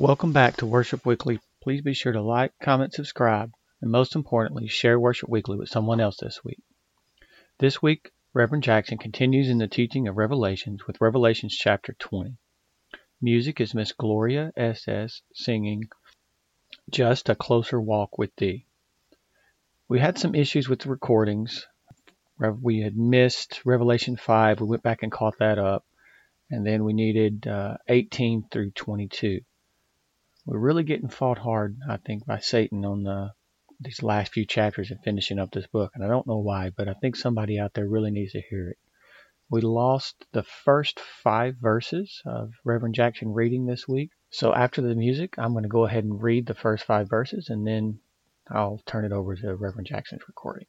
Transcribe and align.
Welcome 0.00 0.32
back 0.32 0.56
to 0.56 0.66
Worship 0.66 1.04
Weekly. 1.04 1.40
Please 1.62 1.82
be 1.82 1.92
sure 1.92 2.12
to 2.12 2.22
like, 2.22 2.54
comment, 2.58 2.94
subscribe, 2.94 3.52
and 3.82 3.90
most 3.90 4.16
importantly, 4.16 4.66
share 4.66 4.98
Worship 4.98 5.28
Weekly 5.28 5.58
with 5.58 5.68
someone 5.68 6.00
else 6.00 6.16
this 6.16 6.42
week. 6.42 6.62
This 7.58 7.82
week, 7.82 8.10
Reverend 8.32 8.64
Jackson 8.64 8.96
continues 8.96 9.50
in 9.50 9.58
the 9.58 9.68
teaching 9.68 10.08
of 10.08 10.16
Revelations 10.16 10.86
with 10.86 11.02
Revelations 11.02 11.54
chapter 11.54 11.92
20. 11.98 12.38
Music 13.20 13.60
is 13.60 13.74
Miss 13.74 13.92
Gloria 13.92 14.52
S.S. 14.56 15.20
singing 15.34 15.90
Just 16.88 17.28
a 17.28 17.34
Closer 17.34 17.78
Walk 17.78 18.16
with 18.16 18.34
Thee. 18.36 18.64
We 19.86 20.00
had 20.00 20.16
some 20.16 20.34
issues 20.34 20.66
with 20.66 20.78
the 20.78 20.88
recordings. 20.88 21.68
We 22.38 22.80
had 22.80 22.96
missed 22.96 23.66
Revelation 23.66 24.16
5. 24.16 24.62
We 24.62 24.66
went 24.66 24.82
back 24.82 25.02
and 25.02 25.12
caught 25.12 25.36
that 25.40 25.58
up. 25.58 25.84
And 26.50 26.66
then 26.66 26.84
we 26.84 26.94
needed 26.94 27.46
uh, 27.46 27.76
18 27.86 28.44
through 28.50 28.70
22 28.70 29.42
we're 30.50 30.58
really 30.58 30.82
getting 30.82 31.08
fought 31.08 31.38
hard, 31.38 31.78
I 31.88 31.96
think, 31.96 32.26
by 32.26 32.40
Satan 32.40 32.84
on 32.84 33.04
the 33.04 33.30
these 33.78 34.02
last 34.02 34.32
few 34.32 34.44
chapters 34.44 34.90
and 34.90 35.00
finishing 35.02 35.38
up 35.38 35.52
this 35.52 35.68
book. 35.68 35.92
And 35.94 36.04
I 36.04 36.08
don't 36.08 36.26
know 36.26 36.38
why, 36.38 36.70
but 36.76 36.88
I 36.88 36.92
think 36.94 37.16
somebody 37.16 37.58
out 37.58 37.72
there 37.72 37.88
really 37.88 38.10
needs 38.10 38.32
to 38.32 38.42
hear 38.42 38.68
it. 38.68 38.78
We 39.48 39.60
lost 39.62 40.26
the 40.32 40.42
first 40.42 40.98
five 40.98 41.54
verses 41.56 42.20
of 42.26 42.52
Reverend 42.64 42.96
Jackson 42.96 43.32
reading 43.32 43.64
this 43.64 43.88
week. 43.88 44.10
So 44.30 44.52
after 44.52 44.82
the 44.82 44.94
music, 44.94 45.38
I'm 45.38 45.52
going 45.52 45.62
to 45.62 45.68
go 45.68 45.86
ahead 45.86 46.04
and 46.04 46.20
read 46.20 46.46
the 46.46 46.54
first 46.54 46.84
five 46.84 47.08
verses 47.08 47.48
and 47.48 47.66
then 47.66 48.00
I'll 48.50 48.82
turn 48.84 49.04
it 49.04 49.12
over 49.12 49.36
to 49.36 49.54
Reverend 49.54 49.86
Jackson's 49.86 50.26
recording. 50.26 50.66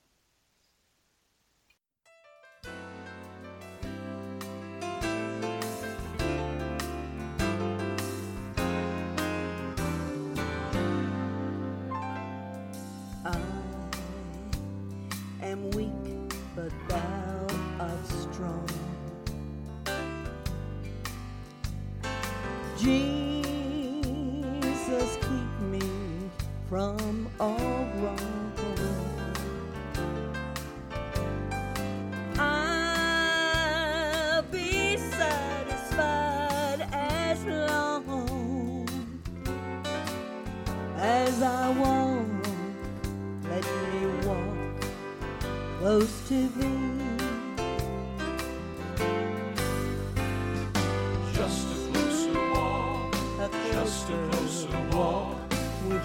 Just 51.42 51.66
a 51.72 51.92
closer 51.92 52.52
walk, 52.54 53.16
a 53.40 53.50
just 53.74 54.10
a 54.10 54.30
closer 54.30 54.88
walk, 54.92 55.36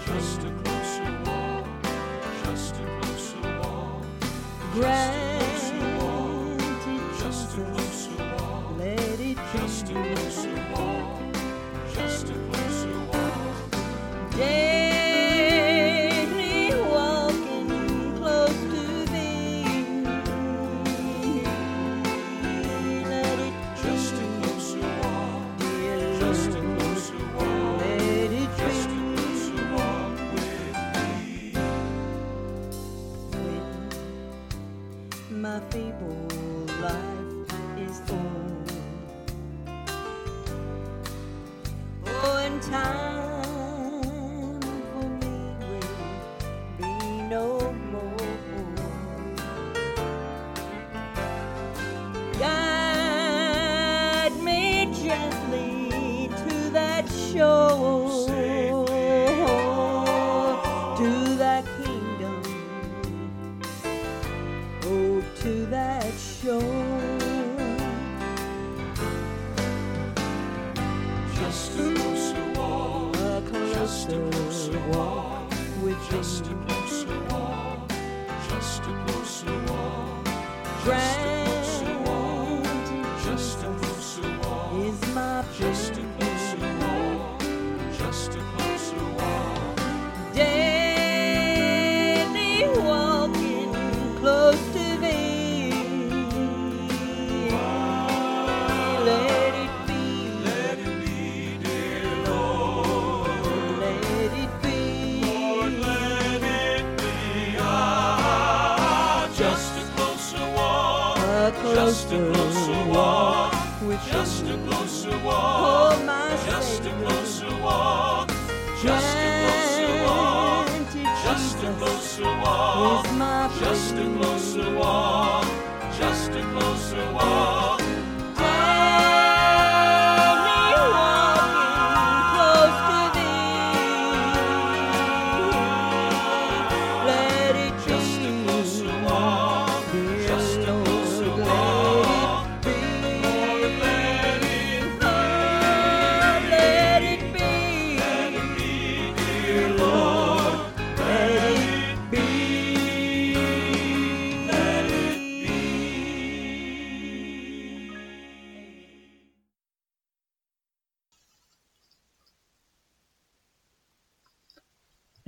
just 0.07 0.41
a 0.41 0.51
closer 0.63 1.21
walk, 1.25 1.67
just 2.43 2.75
a 2.75 2.85
closer 2.99 3.59
walk. 3.61 4.03
Granted, 4.73 5.26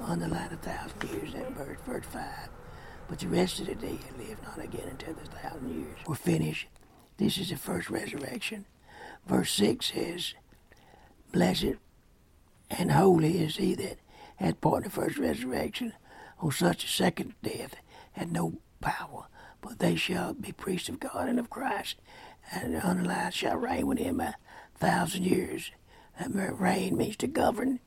On 0.00 0.20
the 0.20 0.28
line 0.28 0.50
a 0.52 0.56
thousand 0.56 1.10
years, 1.10 1.32
that 1.34 1.52
verse, 1.52 1.78
verse 1.86 2.04
5. 2.06 2.24
But 3.08 3.18
the 3.20 3.28
rest 3.28 3.60
of 3.60 3.66
the 3.66 3.74
day 3.74 3.98
dead 3.98 4.28
live 4.28 4.42
not 4.42 4.62
again 4.62 4.88
until 4.90 5.14
the 5.14 5.28
thousand 5.28 5.74
years 5.74 5.98
were 6.06 6.14
finished. 6.14 6.68
This 7.16 7.38
is 7.38 7.50
the 7.50 7.56
first 7.56 7.90
resurrection. 7.90 8.66
Verse 9.26 9.50
6 9.52 9.92
says, 9.92 10.34
Blessed 11.32 11.76
and 12.70 12.92
holy 12.92 13.42
is 13.42 13.56
he 13.56 13.74
that 13.74 13.98
hath 14.36 14.60
part 14.60 14.78
in 14.78 14.82
the 14.84 14.90
first 14.90 15.18
resurrection. 15.18 15.94
On 16.40 16.52
such 16.52 16.84
a 16.84 16.88
second 16.88 17.34
death 17.42 17.74
had 18.12 18.30
no 18.30 18.58
power, 18.80 19.26
but 19.60 19.78
they 19.78 19.96
shall 19.96 20.34
be 20.34 20.52
priests 20.52 20.88
of 20.88 21.00
God 21.00 21.28
and 21.28 21.38
of 21.38 21.50
Christ, 21.50 21.96
and 22.52 22.74
the 22.74 22.80
unalive 22.80 23.32
shall 23.32 23.56
reign 23.56 23.86
with 23.86 23.98
him 23.98 24.20
a 24.20 24.36
thousand 24.76 25.24
years. 25.24 25.72
That 26.20 26.60
reign 26.60 26.96
means 26.96 27.16
to 27.16 27.26
govern, 27.26 27.80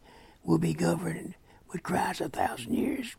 will 0.43 0.57
be 0.57 0.73
governed 0.73 1.35
with 1.71 1.83
Christ 1.83 2.21
a 2.21 2.29
thousand 2.29 2.73
years. 2.73 3.15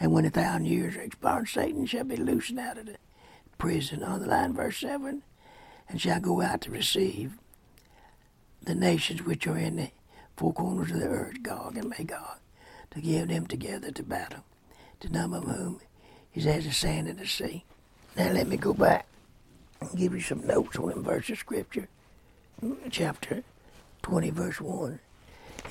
And 0.00 0.12
when 0.12 0.24
a 0.24 0.30
thousand 0.30 0.66
years 0.66 0.96
are 0.96 1.02
expired, 1.02 1.48
Satan 1.48 1.86
shall 1.86 2.04
be 2.04 2.16
loosened 2.16 2.58
out 2.58 2.78
of 2.78 2.86
the 2.86 2.96
prison 3.58 4.02
on 4.02 4.20
the 4.20 4.26
line, 4.26 4.52
verse 4.52 4.78
7, 4.78 5.22
and 5.88 6.00
shall 6.00 6.20
go 6.20 6.40
out 6.42 6.62
to 6.62 6.70
receive 6.70 7.32
the 8.62 8.74
nations 8.74 9.22
which 9.22 9.46
are 9.46 9.58
in 9.58 9.76
the 9.76 9.90
four 10.36 10.52
corners 10.52 10.90
of 10.90 11.00
the 11.00 11.06
earth, 11.06 11.42
Gog 11.42 11.76
and 11.76 11.90
Magog, 11.90 12.38
to 12.90 13.00
give 13.00 13.28
them 13.28 13.46
together 13.46 13.90
to 13.92 14.02
battle, 14.02 14.44
to 15.00 15.08
number 15.08 15.36
of 15.36 15.44
whom 15.44 15.80
is 16.34 16.46
as 16.46 16.64
the 16.64 16.72
sand 16.72 17.08
of 17.08 17.18
the 17.18 17.26
sea. 17.26 17.64
Now 18.16 18.32
let 18.32 18.48
me 18.48 18.56
go 18.56 18.72
back 18.72 19.06
and 19.80 19.98
give 19.98 20.14
you 20.14 20.20
some 20.20 20.46
notes 20.46 20.76
on 20.76 20.88
them 20.88 21.04
verses 21.04 21.30
of 21.30 21.38
Scripture. 21.38 21.88
Mm, 22.62 22.76
chapter 22.90 23.42
20, 24.02 24.30
verse 24.30 24.60
1. 24.60 24.98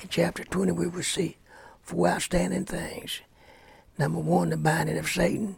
In 0.02 0.08
chapter 0.08 0.44
20, 0.44 0.72
we 0.72 0.86
will 0.86 1.02
see 1.02 1.38
four 1.82 2.08
outstanding 2.08 2.64
things. 2.64 3.20
Number 3.98 4.18
one, 4.18 4.50
the 4.50 4.56
binding 4.56 4.98
of 4.98 5.08
Satan. 5.08 5.56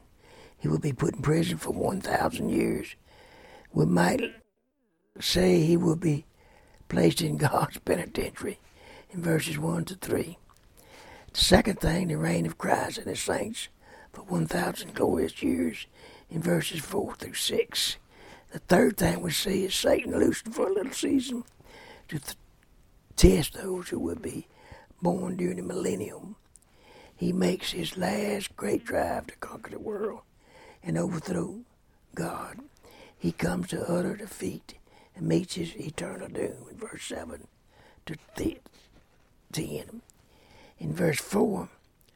He 0.58 0.68
will 0.68 0.78
be 0.78 0.92
put 0.92 1.14
in 1.14 1.22
prison 1.22 1.58
for 1.58 1.70
1,000 1.70 2.48
years. 2.48 2.96
We 3.72 3.86
might 3.86 4.22
say 5.20 5.60
he 5.60 5.76
will 5.76 5.96
be 5.96 6.24
placed 6.88 7.20
in 7.20 7.36
God's 7.36 7.78
penitentiary 7.78 8.58
in 9.10 9.22
verses 9.22 9.58
1 9.58 9.84
to 9.86 9.94
3. 9.94 10.38
The 11.32 11.40
second 11.40 11.80
thing, 11.80 12.08
the 12.08 12.16
reign 12.16 12.46
of 12.46 12.58
Christ 12.58 12.98
and 12.98 13.06
his 13.06 13.20
saints 13.20 13.68
for 14.12 14.22
1,000 14.22 14.94
glorious 14.94 15.42
years 15.42 15.86
in 16.30 16.42
verses 16.42 16.80
4 16.80 17.16
through 17.16 17.34
6. 17.34 17.96
The 18.52 18.58
third 18.60 18.96
thing 18.96 19.20
we 19.20 19.30
see 19.30 19.64
is 19.64 19.74
Satan 19.74 20.18
loosened 20.18 20.54
for 20.54 20.68
a 20.68 20.72
little 20.72 20.92
season 20.92 21.44
to 22.08 22.18
th- 22.18 22.36
test 23.16 23.54
those 23.54 23.88
who 23.88 23.98
will 23.98 24.16
be 24.16 24.46
born 25.00 25.36
during 25.36 25.56
the 25.56 25.62
millennium. 25.62 26.36
He 27.16 27.32
makes 27.32 27.72
his 27.72 27.96
last 27.96 28.54
great 28.56 28.84
drive 28.84 29.26
to 29.28 29.36
conquer 29.36 29.70
the 29.70 29.78
world 29.78 30.20
and 30.82 30.98
overthrow 30.98 31.60
God. 32.14 32.58
He 33.18 33.32
comes 33.32 33.68
to 33.68 33.90
utter 33.90 34.16
defeat 34.16 34.74
and 35.14 35.26
meets 35.26 35.54
his 35.54 35.74
eternal 35.76 36.28
doom 36.28 36.66
in 36.70 36.76
verse 36.76 37.04
7 37.04 37.46
to 38.04 38.16
10. 39.52 40.02
In 40.78 40.92
verse 40.92 41.18
4, 41.18 41.68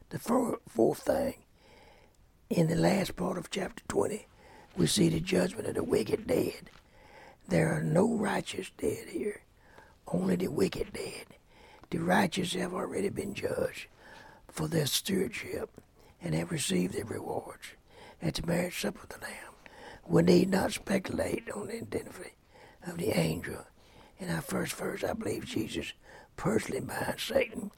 the 0.09 0.19
fourth 0.19 0.99
thing, 0.99 1.35
in 2.49 2.67
the 2.67 2.75
last 2.75 3.15
part 3.15 3.37
of 3.39 3.49
chapter 3.49 3.83
20, 3.87 4.27
we 4.77 4.85
see 4.85 5.09
the 5.09 5.19
judgment 5.19 5.67
of 5.67 5.75
the 5.75 5.83
wicked 5.83 6.27
dead. 6.27 6.69
There 7.47 7.73
are 7.73 7.81
no 7.81 8.07
righteous 8.13 8.69
dead 8.77 9.07
here, 9.09 9.41
only 10.07 10.35
the 10.35 10.47
wicked 10.47 10.93
dead. 10.93 11.25
The 11.89 11.99
righteous 11.99 12.53
have 12.53 12.73
already 12.73 13.09
been 13.09 13.33
judged 13.33 13.87
for 14.47 14.67
their 14.67 14.85
stewardship 14.85 15.69
and 16.21 16.35
have 16.35 16.51
received 16.51 16.93
their 16.93 17.05
rewards 17.05 17.73
at 18.21 18.35
the 18.35 18.47
marriage 18.47 18.79
supper 18.79 19.01
of 19.03 19.09
the 19.09 19.19
Lamb. 19.21 19.53
We 20.07 20.21
need 20.23 20.49
not 20.49 20.73
speculate 20.73 21.49
on 21.51 21.67
the 21.67 21.77
identity 21.77 22.33
of 22.85 22.97
the 22.97 23.17
angel. 23.17 23.65
In 24.19 24.29
our 24.29 24.41
first 24.41 24.73
verse, 24.73 25.03
I 25.03 25.13
believe 25.13 25.45
Jesus 25.45 25.93
personally 26.37 26.81
bound 26.81 27.19
Satan 27.19 27.71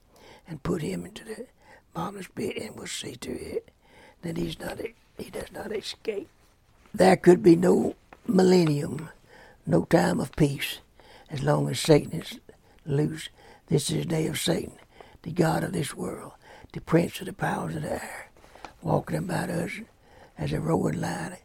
and 0.47 0.63
put 0.63 0.81
him 0.81 1.05
into 1.05 1.23
the 1.23 1.47
bottomless 1.93 2.27
pit 2.27 2.57
and 2.57 2.75
will 2.75 2.87
see 2.87 3.15
to 3.15 3.31
it 3.31 3.69
that 4.21 4.37
he's 4.37 4.59
not 4.59 4.79
he 5.17 5.29
does 5.29 5.51
not 5.51 5.71
escape. 5.71 6.27
There 6.93 7.17
could 7.17 7.43
be 7.43 7.55
no 7.55 7.95
millennium, 8.27 9.09
no 9.65 9.85
time 9.85 10.19
of 10.19 10.35
peace, 10.35 10.79
as 11.33 11.41
long 11.41 11.67
as 11.67 11.79
Satan 11.79 12.21
is 12.21 12.39
loose. 12.85 13.29
This 13.65 13.89
is 13.89 14.03
the 14.03 14.05
day 14.05 14.27
of 14.27 14.39
Satan, 14.39 14.77
the 15.23 15.31
God 15.31 15.63
of 15.63 15.73
this 15.73 15.95
world, 15.95 16.33
the 16.73 16.81
prince 16.81 17.19
of 17.19 17.25
the 17.25 17.33
powers 17.33 17.75
of 17.75 17.81
the 17.81 17.93
air, 17.93 18.29
walking 18.83 19.17
about 19.17 19.49
us 19.49 19.71
as 20.37 20.53
a 20.53 20.59
roaring 20.59 21.01
lion. 21.01 21.37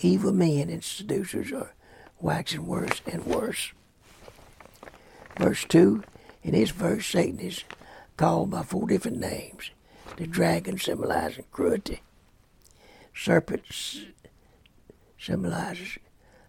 Evil 0.00 0.32
men 0.32 0.70
and 0.70 0.82
seducers 0.82 1.52
are 1.52 1.74
waxing 2.20 2.66
worse 2.66 3.02
and 3.06 3.26
worse. 3.26 3.72
Verse 5.38 5.66
2, 5.68 6.02
in 6.42 6.52
this 6.52 6.70
verse, 6.70 7.06
Satan 7.06 7.38
is 7.38 7.64
called 8.16 8.50
by 8.50 8.62
four 8.62 8.86
different 8.86 9.18
names. 9.18 9.70
The 10.16 10.26
dragon 10.26 10.78
symbolizing 10.78 11.44
cruelty. 11.52 12.00
Serpent 13.14 13.64
symbolizes 15.18 15.98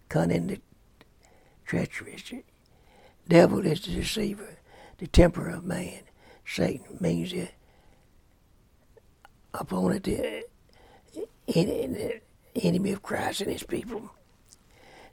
cunning 0.08 0.62
treacherous. 1.66 2.32
Devil 3.28 3.66
is 3.66 3.82
the 3.82 3.92
deceiver, 3.92 4.60
the 4.98 5.08
temper 5.08 5.50
of 5.50 5.64
man. 5.64 6.02
Satan 6.46 6.98
means 7.00 7.32
the 7.32 7.50
opponent, 9.54 10.04
the 10.04 10.44
enemy 11.48 12.92
of 12.92 13.02
Christ 13.02 13.42
and 13.42 13.52
his 13.52 13.64
people. 13.64 14.12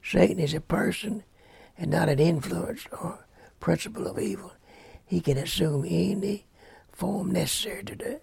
Satan 0.02 0.38
is 0.38 0.52
a 0.52 0.60
person 0.60 1.24
and 1.78 1.90
not 1.90 2.08
an 2.08 2.18
influence 2.18 2.86
or 2.92 3.24
principle 3.60 4.06
of 4.06 4.18
evil. 4.18 4.52
He 5.06 5.20
can 5.20 5.38
assume 5.38 5.84
any 5.88 6.46
form 6.90 7.30
necessary 7.32 7.84
to 7.84 8.20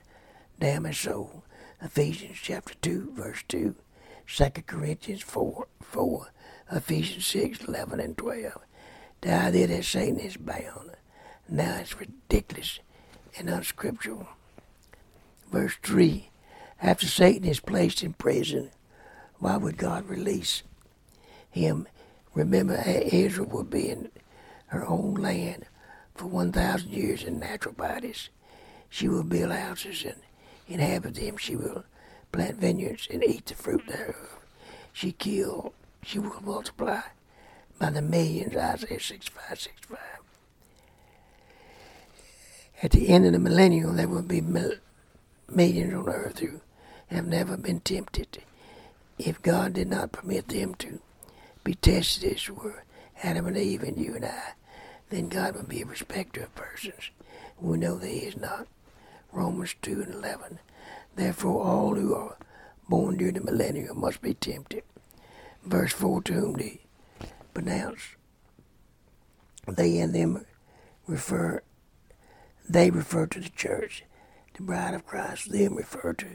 damn 0.60 0.86
a 0.86 0.94
soul. 0.94 1.44
Ephesians 1.82 2.38
chapter 2.42 2.76
2, 2.82 3.14
verse 3.16 3.44
2, 3.48 3.76
2 4.28 4.50
Corinthians 4.68 5.22
4, 5.22 5.68
4, 5.82 6.28
Ephesians 6.74 7.26
6, 7.26 7.64
11, 7.64 8.00
and 8.00 8.18
12. 8.18 8.54
The 9.22 9.34
idea 9.34 9.68
that 9.68 9.86
Satan 9.86 10.20
is 10.20 10.38
bound 10.38 10.90
now 11.52 11.78
it's 11.80 12.00
ridiculous 12.00 12.80
and 13.38 13.50
unscriptural. 13.50 14.28
Verse 15.52 15.76
3 15.82 16.30
After 16.82 17.08
Satan 17.08 17.48
is 17.48 17.60
placed 17.60 18.04
in 18.04 18.14
prison, 18.14 18.70
why 19.40 19.58
would 19.58 19.78
God 19.78 20.08
release 20.08 20.62
him? 21.50 21.88
Remember, 22.36 22.76
Israel 22.86 23.50
will 23.50 23.64
be 23.64 23.90
in 23.90 24.12
her 24.68 24.86
own 24.86 25.16
land 25.16 25.66
for 26.14 26.28
1,000 26.28 26.92
years 26.92 27.24
in 27.24 27.40
natural 27.40 27.74
bodies. 27.74 28.30
She 28.90 29.08
will 29.08 29.24
build 29.24 29.52
houses 29.52 30.06
and 30.06 30.18
inhabit 30.68 31.16
them. 31.16 31.38
She 31.38 31.56
will 31.56 31.84
plant 32.32 32.58
vineyards 32.58 33.08
and 33.12 33.24
eat 33.24 33.48
the 33.48 33.56
fruit 33.56 33.88
thereof. 33.88 34.40
She 34.94 35.14
kill, 35.14 35.74
she 36.04 36.20
will 36.20 36.42
multiply 36.42 37.02
by 37.80 37.90
the 37.90 38.02
millions, 38.02 38.56
Isaiah 38.56 39.00
65, 39.00 39.60
65. 39.60 39.98
At 42.84 42.92
the 42.92 43.10
end 43.10 43.26
of 43.26 43.32
the 43.32 43.40
millennium, 43.40 43.96
there 43.96 44.08
will 44.08 44.22
be 44.22 44.42
millions 44.42 45.94
on 45.94 46.08
earth 46.10 46.40
who 46.40 46.62
have 47.08 47.26
never 47.26 47.58
been 47.58 47.80
tempted. 47.80 48.44
If 49.18 49.42
God 49.42 49.74
did 49.74 49.90
not 49.90 50.12
permit 50.12 50.50
them 50.50 50.76
to 50.76 51.00
be 51.64 51.76
tested 51.76 52.34
as 52.34 52.50
were 52.50 52.84
Adam 53.24 53.48
and 53.48 53.58
Eve 53.58 53.84
and 53.84 53.98
you 53.98 54.16
and 54.16 54.26
I, 54.26 54.54
then 55.10 55.28
God 55.30 55.56
would 55.56 55.68
be 55.68 55.82
a 55.82 55.86
respecter 55.86 56.44
of 56.44 56.56
persons. 56.56 57.10
We 57.60 57.78
know 57.78 57.98
that 57.98 58.08
He 58.08 58.20
is 58.20 58.38
not. 58.38 58.68
Romans 59.32 59.76
2 59.82 60.02
and 60.02 60.14
11. 60.16 60.60
Therefore, 61.16 61.64
all 61.64 61.96
who 61.96 62.16
are 62.16 62.38
born 62.88 63.18
during 63.18 63.36
the 63.36 63.42
millennium 63.42 64.00
must 64.00 64.22
be 64.22 64.34
tempted. 64.34 64.84
Verse 65.64 65.92
4 65.92 66.22
To 66.24 66.34
whom 66.34 66.54
they 66.54 66.80
pronounce 67.54 68.16
they 69.68 70.00
and 70.00 70.14
them 70.14 70.46
refer 71.08 71.62
they 72.68 72.92
refer 72.92 73.26
to 73.26 73.40
the 73.40 73.50
church. 73.50 74.04
The 74.54 74.64
bride 74.64 74.94
of 74.94 75.06
Christ, 75.06 75.52
them 75.52 75.76
refer 75.76 76.14
to 76.14 76.28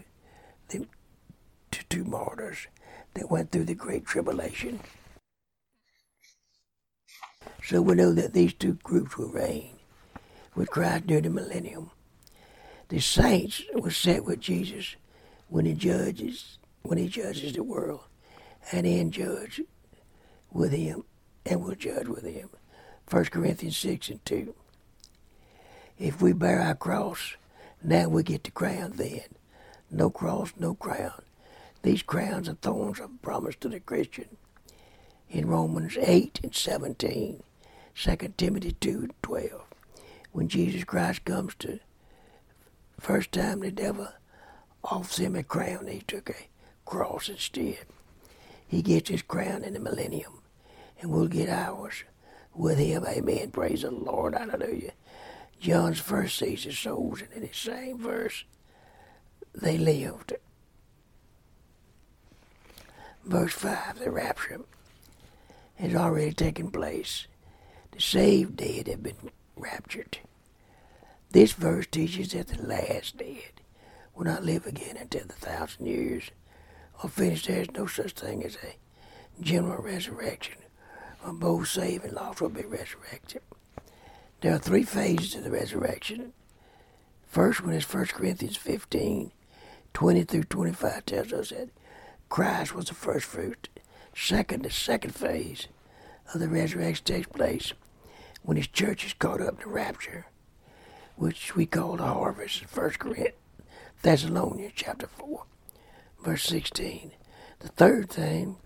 the 0.68 0.86
to 1.70 1.84
two 1.88 2.04
martyrs 2.04 2.66
that 3.14 3.30
went 3.30 3.50
through 3.50 3.64
the 3.64 3.74
great 3.74 4.04
tribulation. 4.04 4.80
So 7.62 7.80
we 7.80 7.94
know 7.94 8.12
that 8.12 8.32
these 8.32 8.52
two 8.52 8.74
groups 8.82 9.16
will 9.16 9.28
reign 9.28 9.76
with 10.54 10.70
Christ 10.70 11.06
during 11.06 11.24
the 11.24 11.30
millennium. 11.30 11.90
The 12.88 13.00
saints 13.00 13.62
will 13.72 13.90
sit 13.90 14.24
with 14.24 14.40
Jesus 14.40 14.96
when 15.48 15.64
he 15.64 15.74
judges 15.74 16.58
when 16.82 16.98
he 16.98 17.08
judges 17.08 17.54
the 17.54 17.62
world 17.62 18.04
and 18.70 18.86
then 18.86 19.10
judge 19.10 19.62
with 20.54 20.72
him 20.72 21.04
and 21.44 21.62
will 21.62 21.74
judge 21.74 22.06
with 22.06 22.24
him. 22.24 22.48
1 23.10 23.24
Corinthians 23.26 23.76
6 23.76 24.08
and 24.08 24.24
2. 24.24 24.54
If 25.98 26.22
we 26.22 26.32
bear 26.32 26.60
our 26.60 26.74
cross, 26.74 27.36
now 27.82 28.08
we 28.08 28.22
get 28.22 28.44
the 28.44 28.50
crown 28.50 28.92
then. 28.96 29.20
No 29.90 30.08
cross, 30.08 30.52
no 30.58 30.74
crown. 30.74 31.20
These 31.82 32.02
crowns 32.02 32.48
and 32.48 32.58
thorns 32.62 32.98
are 32.98 33.10
promised 33.20 33.60
to 33.60 33.68
the 33.68 33.80
Christian. 33.80 34.36
In 35.28 35.46
Romans 35.48 35.98
8 36.00 36.40
and 36.42 36.54
17, 36.54 37.42
2 37.94 38.16
Timothy 38.36 38.72
2 38.72 38.90
and 38.90 39.12
12, 39.22 39.50
when 40.32 40.48
Jesus 40.48 40.84
Christ 40.84 41.24
comes 41.24 41.54
to 41.56 41.78
first 42.98 43.32
time 43.32 43.60
the 43.60 43.70
devil 43.70 44.08
offers 44.82 45.18
him 45.18 45.36
a 45.36 45.42
crown, 45.42 45.86
he 45.86 46.00
took 46.00 46.30
a 46.30 46.34
cross 46.84 47.28
instead. 47.28 47.84
He 48.66 48.82
gets 48.82 49.10
his 49.10 49.22
crown 49.22 49.62
in 49.62 49.74
the 49.74 49.80
millennium, 49.80 50.40
and 51.04 51.12
we'll 51.12 51.28
get 51.28 51.50
ours 51.50 52.02
with 52.54 52.78
him. 52.78 53.04
Amen. 53.06 53.50
Praise 53.50 53.82
the 53.82 53.90
Lord. 53.90 54.34
Hallelujah. 54.34 54.92
John's 55.60 56.00
first 56.00 56.38
sees 56.38 56.64
his 56.64 56.78
souls, 56.78 57.20
and 57.20 57.30
in 57.34 57.42
the 57.42 57.52
same 57.52 57.98
verse, 57.98 58.44
they 59.54 59.76
lived. 59.76 60.32
Verse 63.22 63.52
5, 63.52 63.98
the 63.98 64.10
rapture 64.10 64.62
has 65.74 65.94
already 65.94 66.32
taken 66.32 66.70
place. 66.70 67.26
The 67.92 68.00
saved 68.00 68.56
dead 68.56 68.88
have 68.88 69.02
been 69.02 69.30
raptured. 69.56 70.18
This 71.32 71.52
verse 71.52 71.86
teaches 71.86 72.32
that 72.32 72.48
the 72.48 72.66
last 72.66 73.18
dead 73.18 73.60
will 74.14 74.24
not 74.24 74.42
live 74.42 74.64
again 74.64 74.96
until 74.96 75.26
the 75.26 75.34
thousand 75.34 75.84
years 75.84 76.30
are 77.02 77.10
finished. 77.10 77.46
There 77.46 77.60
is 77.60 77.70
no 77.72 77.84
such 77.84 78.12
thing 78.12 78.42
as 78.42 78.56
a 78.56 79.42
general 79.42 79.82
resurrection, 79.82 80.54
both 81.32 81.68
saved 81.68 82.04
and 82.04 82.12
lost 82.12 82.40
will 82.40 82.48
be 82.48 82.62
resurrected. 82.62 83.42
There 84.40 84.54
are 84.54 84.58
three 84.58 84.82
phases 84.82 85.32
to 85.32 85.40
the 85.40 85.50
resurrection. 85.50 86.32
First 87.26 87.64
one 87.64 87.72
is 87.72 87.92
1 87.92 88.06
Corinthians 88.06 88.56
15, 88.56 89.32
20 89.94 90.24
through 90.24 90.44
25 90.44 91.06
tells 91.06 91.32
us 91.32 91.50
that 91.50 91.70
Christ 92.28 92.74
was 92.74 92.86
the 92.86 92.94
first 92.94 93.26
fruit. 93.26 93.68
Second, 94.14 94.64
the 94.64 94.70
second 94.70 95.14
phase 95.14 95.68
of 96.32 96.40
the 96.40 96.48
resurrection 96.48 97.04
takes 97.04 97.26
place 97.26 97.72
when 98.42 98.56
his 98.56 98.68
church 98.68 99.06
is 99.06 99.14
caught 99.14 99.40
up 99.40 99.60
to 99.60 99.68
rapture, 99.68 100.26
which 101.16 101.56
we 101.56 101.64
call 101.64 101.96
the 101.96 102.04
harvest 102.04 102.62
in 102.62 102.68
1 102.68 102.90
Corinthians, 102.90 103.34
Thessalonians 104.02 104.72
chapter 104.76 105.06
4, 105.06 105.44
verse 106.22 106.44
16. 106.44 107.12
The 107.60 107.68
third 107.68 108.10
thing, 108.10 108.56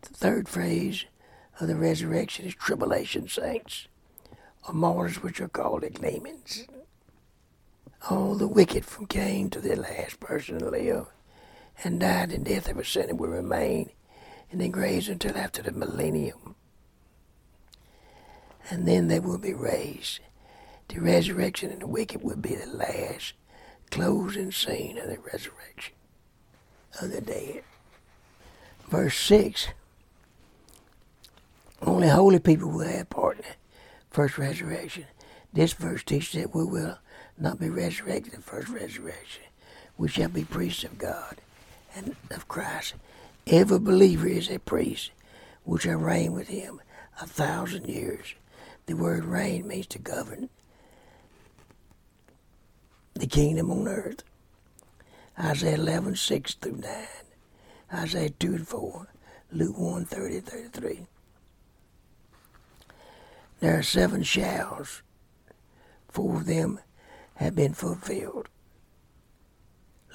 the 0.00 0.08
third 0.08 0.48
phase 0.48 1.04
of 1.60 1.68
the 1.68 1.76
resurrection 1.76 2.46
is 2.46 2.54
tribulation 2.54 3.28
saints 3.28 3.86
or 4.66 4.74
martyrs 4.74 5.22
which 5.22 5.40
are 5.40 5.48
called 5.48 5.84
ignomens. 5.84 6.66
All 8.08 8.34
the 8.34 8.48
wicked 8.48 8.84
from 8.84 9.06
Cain 9.06 9.50
to 9.50 9.60
the 9.60 9.76
last 9.76 10.20
person 10.20 10.58
to 10.58 10.70
live 10.70 11.06
and 11.84 12.00
died 12.00 12.32
in 12.32 12.44
death 12.44 12.68
of 12.68 12.78
a 12.78 12.84
sinner 12.84 13.14
will 13.14 13.28
remain 13.28 13.90
in 14.50 14.58
the 14.58 14.68
graves 14.68 15.08
until 15.08 15.36
after 15.36 15.62
the 15.62 15.72
millennium. 15.72 16.54
And 18.70 18.86
then 18.86 19.08
they 19.08 19.20
will 19.20 19.38
be 19.38 19.54
raised. 19.54 20.20
The 20.88 21.00
resurrection 21.00 21.70
and 21.70 21.82
the 21.82 21.86
wicked 21.86 22.22
will 22.22 22.36
be 22.36 22.54
the 22.54 22.66
last 22.66 23.34
closing 23.90 24.52
scene 24.52 24.98
of 24.98 25.08
the 25.08 25.18
resurrection 25.18 25.94
of 27.00 27.12
the 27.12 27.20
dead. 27.20 27.62
Verse 28.88 29.16
6 29.16 29.68
Only 31.82 32.08
holy 32.08 32.38
people 32.38 32.70
will 32.70 32.86
have 32.86 33.10
part 33.10 33.38
in 33.38 33.44
it 33.44 33.56
first 34.10 34.38
resurrection. 34.38 35.06
This 35.52 35.72
verse 35.72 36.02
teaches 36.02 36.40
that 36.40 36.54
we 36.54 36.64
will 36.64 36.98
not 37.38 37.58
be 37.58 37.70
resurrected 37.70 38.34
in 38.34 38.40
the 38.40 38.46
first 38.46 38.68
resurrection. 38.68 39.44
We 39.96 40.08
shall 40.08 40.28
be 40.28 40.44
priests 40.44 40.84
of 40.84 40.98
God 40.98 41.36
and 41.94 42.16
of 42.30 42.48
Christ. 42.48 42.94
Every 43.46 43.78
believer 43.78 44.26
is 44.26 44.50
a 44.50 44.58
priest, 44.58 45.10
which 45.64 45.82
shall 45.82 45.96
reign 45.96 46.32
with 46.32 46.48
him 46.48 46.80
a 47.20 47.26
thousand 47.26 47.86
years. 47.86 48.34
The 48.86 48.94
word 48.94 49.24
reign 49.24 49.66
means 49.66 49.86
to 49.88 49.98
govern 49.98 50.50
the 53.14 53.26
kingdom 53.26 53.70
on 53.70 53.88
earth. 53.88 54.22
Isaiah 55.38 55.76
11, 55.76 56.16
6 56.16 56.54
through 56.54 56.76
9. 56.76 57.06
Isaiah 57.92 58.30
2 58.30 58.54
and 58.54 58.68
4. 58.68 59.08
Luke 59.52 59.78
1, 59.78 60.04
30 60.04 60.40
33. 60.40 61.06
There 63.60 63.78
are 63.78 63.82
seven 63.82 64.22
shalls. 64.22 65.02
Four 66.08 66.36
of 66.36 66.46
them 66.46 66.80
have 67.34 67.54
been 67.54 67.74
fulfilled. 67.74 68.48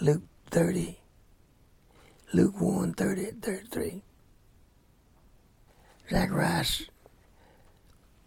Luke 0.02 0.24
30, 0.50 0.98
Luke 2.34 2.60
1, 2.60 2.94
30, 2.94 3.26
33. 3.42 4.02
Zacharias 6.10 6.88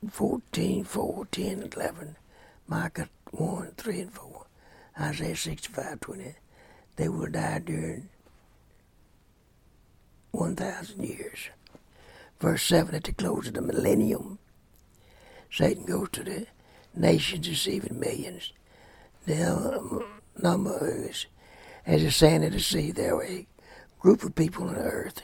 14, 0.08 0.84
4, 0.84 1.26
10, 1.32 1.70
11. 1.74 2.16
Micah 2.68 3.08
1, 3.32 3.72
3 3.76 4.00
and 4.00 4.12
4. 4.12 4.46
Isaiah 5.00 5.36
65, 5.36 6.00
20. 6.00 6.34
They 6.96 7.08
will 7.08 7.30
die 7.30 7.58
during 7.58 8.08
1,000 10.30 11.04
years. 11.04 11.50
Verse 12.40 12.62
7 12.62 12.94
at 12.94 13.04
the 13.04 13.12
close 13.12 13.48
of 13.48 13.54
the 13.54 13.62
millennium. 13.62 14.38
Satan 15.50 15.84
goes 15.84 16.08
to 16.12 16.22
the 16.22 16.46
nations 16.94 17.46
deceiving 17.46 17.98
millions. 17.98 18.52
The 19.26 20.04
number 20.40 21.08
is 21.08 21.26
as 21.86 22.02
the 22.02 22.10
sand 22.10 22.44
of 22.44 22.52
the 22.52 22.60
sea. 22.60 22.90
There 22.90 23.16
are 23.16 23.24
a 23.24 23.46
group 23.98 24.22
of 24.22 24.34
people 24.34 24.68
on 24.68 24.76
earth 24.76 25.22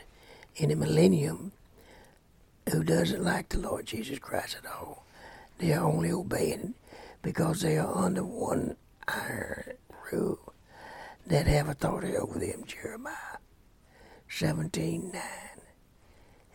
in 0.57 0.71
the 0.71 0.77
millennium 0.77 1.53
who 2.71 2.83
doesn't 2.83 3.23
like 3.23 3.51
the 3.51 3.59
Lord 3.59 3.87
Jesus 3.87 4.19
Christ 4.19 4.57
at 4.63 4.71
all. 4.71 5.05
They 5.59 5.73
are 5.73 5.85
only 5.85 6.11
obeying 6.11 6.75
because 7.23 7.61
they 7.61 7.79
are 7.79 7.97
under 7.97 8.25
one 8.25 8.77
iron 9.07 9.75
rule 10.11 10.53
that 11.27 11.47
have 11.47 11.69
authority 11.69 12.17
over 12.17 12.39
them. 12.39 12.65
Jeremiah 12.67 13.39
17 14.29 15.11
9 15.13 15.23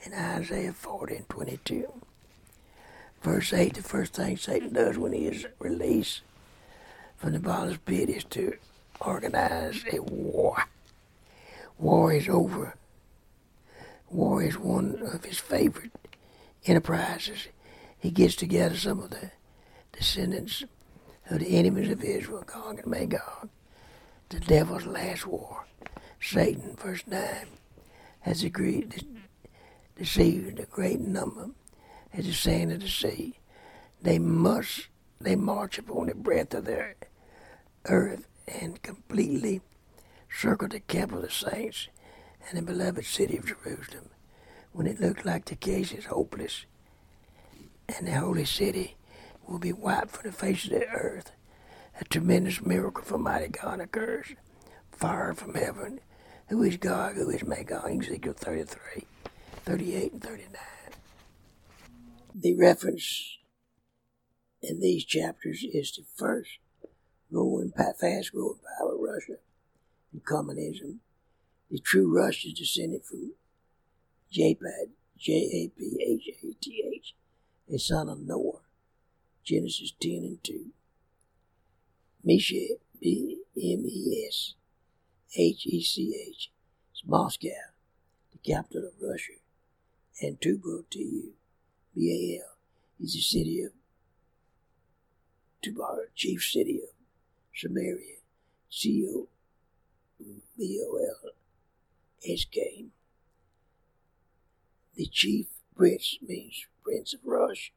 and 0.06 0.14
Isaiah 0.14 0.74
40 0.74 1.16
and 1.16 1.30
22. 1.30 2.02
Verse 3.22 3.52
8 3.54 3.74
the 3.74 3.84
first 3.84 4.14
thing 4.14 4.38
Satan 4.38 4.74
does 4.74 4.98
when 4.98 5.14
he 5.14 5.26
is 5.26 5.46
released 5.60 6.22
from 7.18 7.34
the 7.34 7.40
bottomless 7.40 7.78
pit 7.86 8.10
is 8.10 8.24
to 8.26 8.54
organize 9.02 9.84
a 9.92 10.00
war. 10.00 10.64
War 11.78 12.14
is 12.14 12.30
over. 12.30 12.76
War 14.10 14.42
is 14.42 14.58
one 14.58 15.02
of 15.14 15.26
his 15.26 15.38
favorite 15.38 15.92
enterprises. 16.66 17.48
He 18.00 18.10
gets 18.10 18.36
together 18.36 18.76
some 18.76 19.00
of 19.00 19.10
the 19.10 19.32
descendants 19.92 20.64
of 21.30 21.40
the 21.40 21.58
enemies 21.58 21.92
of 21.92 22.04
Israel, 22.04 22.44
Gog 22.46 22.80
and 22.80 22.88
Magog, 22.88 23.50
the 24.30 24.40
devil's 24.40 24.86
last 24.86 25.28
war. 25.28 25.66
Satan, 26.22 26.76
verse 26.76 27.04
9, 27.06 27.22
has 28.22 28.44
agreed 28.44 28.92
to 28.92 29.06
deceive 29.98 30.58
a 30.58 30.66
great 30.66 31.00
number 31.02 31.50
as 32.14 32.26
the 32.26 32.34
sand 32.34 32.72
of 32.72 32.82
the 32.82 32.88
sea. 32.88 33.40
They 34.02 34.20
must, 34.20 34.88
they 35.20 35.36
march 35.36 35.78
upon 35.78 36.08
the 36.08 36.16
breadth 36.16 36.54
of 36.54 36.66
their 36.66 36.96
earth 37.86 38.28
and 38.48 38.82
completely 38.82 39.62
circle 40.30 40.68
the 40.68 40.80
camp 40.80 41.12
of 41.12 41.22
the 41.22 41.30
saints 41.30 41.88
and 42.48 42.58
the 42.58 42.62
beloved 42.62 43.06
city 43.06 43.38
of 43.38 43.46
Jerusalem. 43.46 44.10
When 44.72 44.88
it 44.88 45.02
looked 45.02 45.26
like 45.26 45.46
the 45.46 45.56
case 45.56 45.92
is 45.92 46.06
hopeless 46.06 46.66
and 47.88 48.08
the 48.08 48.12
holy 48.14 48.46
city 48.46 48.96
will 49.48 49.60
be 49.60 49.74
wiped 49.74 50.12
from 50.12 50.30
the 50.30 50.36
face 50.36 50.66
of 50.66 50.72
the 50.72 50.88
earth, 50.88 51.32
a 52.00 52.06
tremendous 52.06 52.62
miracle 52.62 53.04
from 53.04 53.24
mighty 53.24 53.48
God 53.48 53.82
occurs. 53.82 54.28
Fire 54.92 55.34
from 55.34 55.54
heaven. 55.54 56.00
Who 56.48 56.64
is 56.64 56.78
Gog? 56.78 57.16
Who 57.16 57.30
is 57.30 57.44
Magog? 57.44 58.04
Ezekiel 58.04 58.34
33, 58.34 59.06
38, 59.66 60.12
and 60.14 60.22
39 60.22 60.48
the 62.42 62.56
reference 62.56 63.38
in 64.62 64.80
these 64.80 65.04
chapters 65.04 65.66
is 65.74 65.92
the 65.92 66.04
first 66.16 66.60
growing, 67.32 67.72
fast 67.72 68.32
growing 68.32 68.60
power 68.80 68.94
of 68.96 69.02
Russia 69.02 69.40
and 70.14 70.24
communism. 70.24 71.02
The 71.70 71.80
true 71.80 72.14
Russia 72.14 72.50
descended 72.56 73.04
from 73.04 73.34
Japheth, 74.32 74.90
J-A-P-H-A-T-H, 75.18 77.16
a 77.74 77.78
son 77.78 78.10
of 78.10 78.20
Noah. 78.22 78.62
Genesis 79.44 79.94
10 80.00 80.12
and 80.12 80.44
2. 80.44 80.68
Meshech, 82.24 82.80
B-M-E-S, 83.02 84.54
H-E-C-H, 85.36 86.52
is 86.94 87.04
Moscow, 87.06 87.50
the 88.32 88.38
capital 88.38 88.88
of 88.88 88.94
Russia, 89.02 89.34
and 90.22 90.40
Tubal, 90.40 90.84
T-U, 90.92 91.34
B-A-L, 92.00 92.56
is 93.04 93.14
the 93.14 93.20
city 93.20 93.62
of 93.62 93.74
Tubar, 95.62 96.12
chief 96.16 96.42
city 96.42 96.80
of 96.82 96.96
Samaria, 97.54 98.20
C-O-B-O-L-S-K. 98.70 99.28
The 104.96 105.08
chief 105.08 105.48
prince 105.76 106.18
means 106.26 106.68
prince 106.82 107.14
of 107.14 107.20
Russia. 107.26 107.74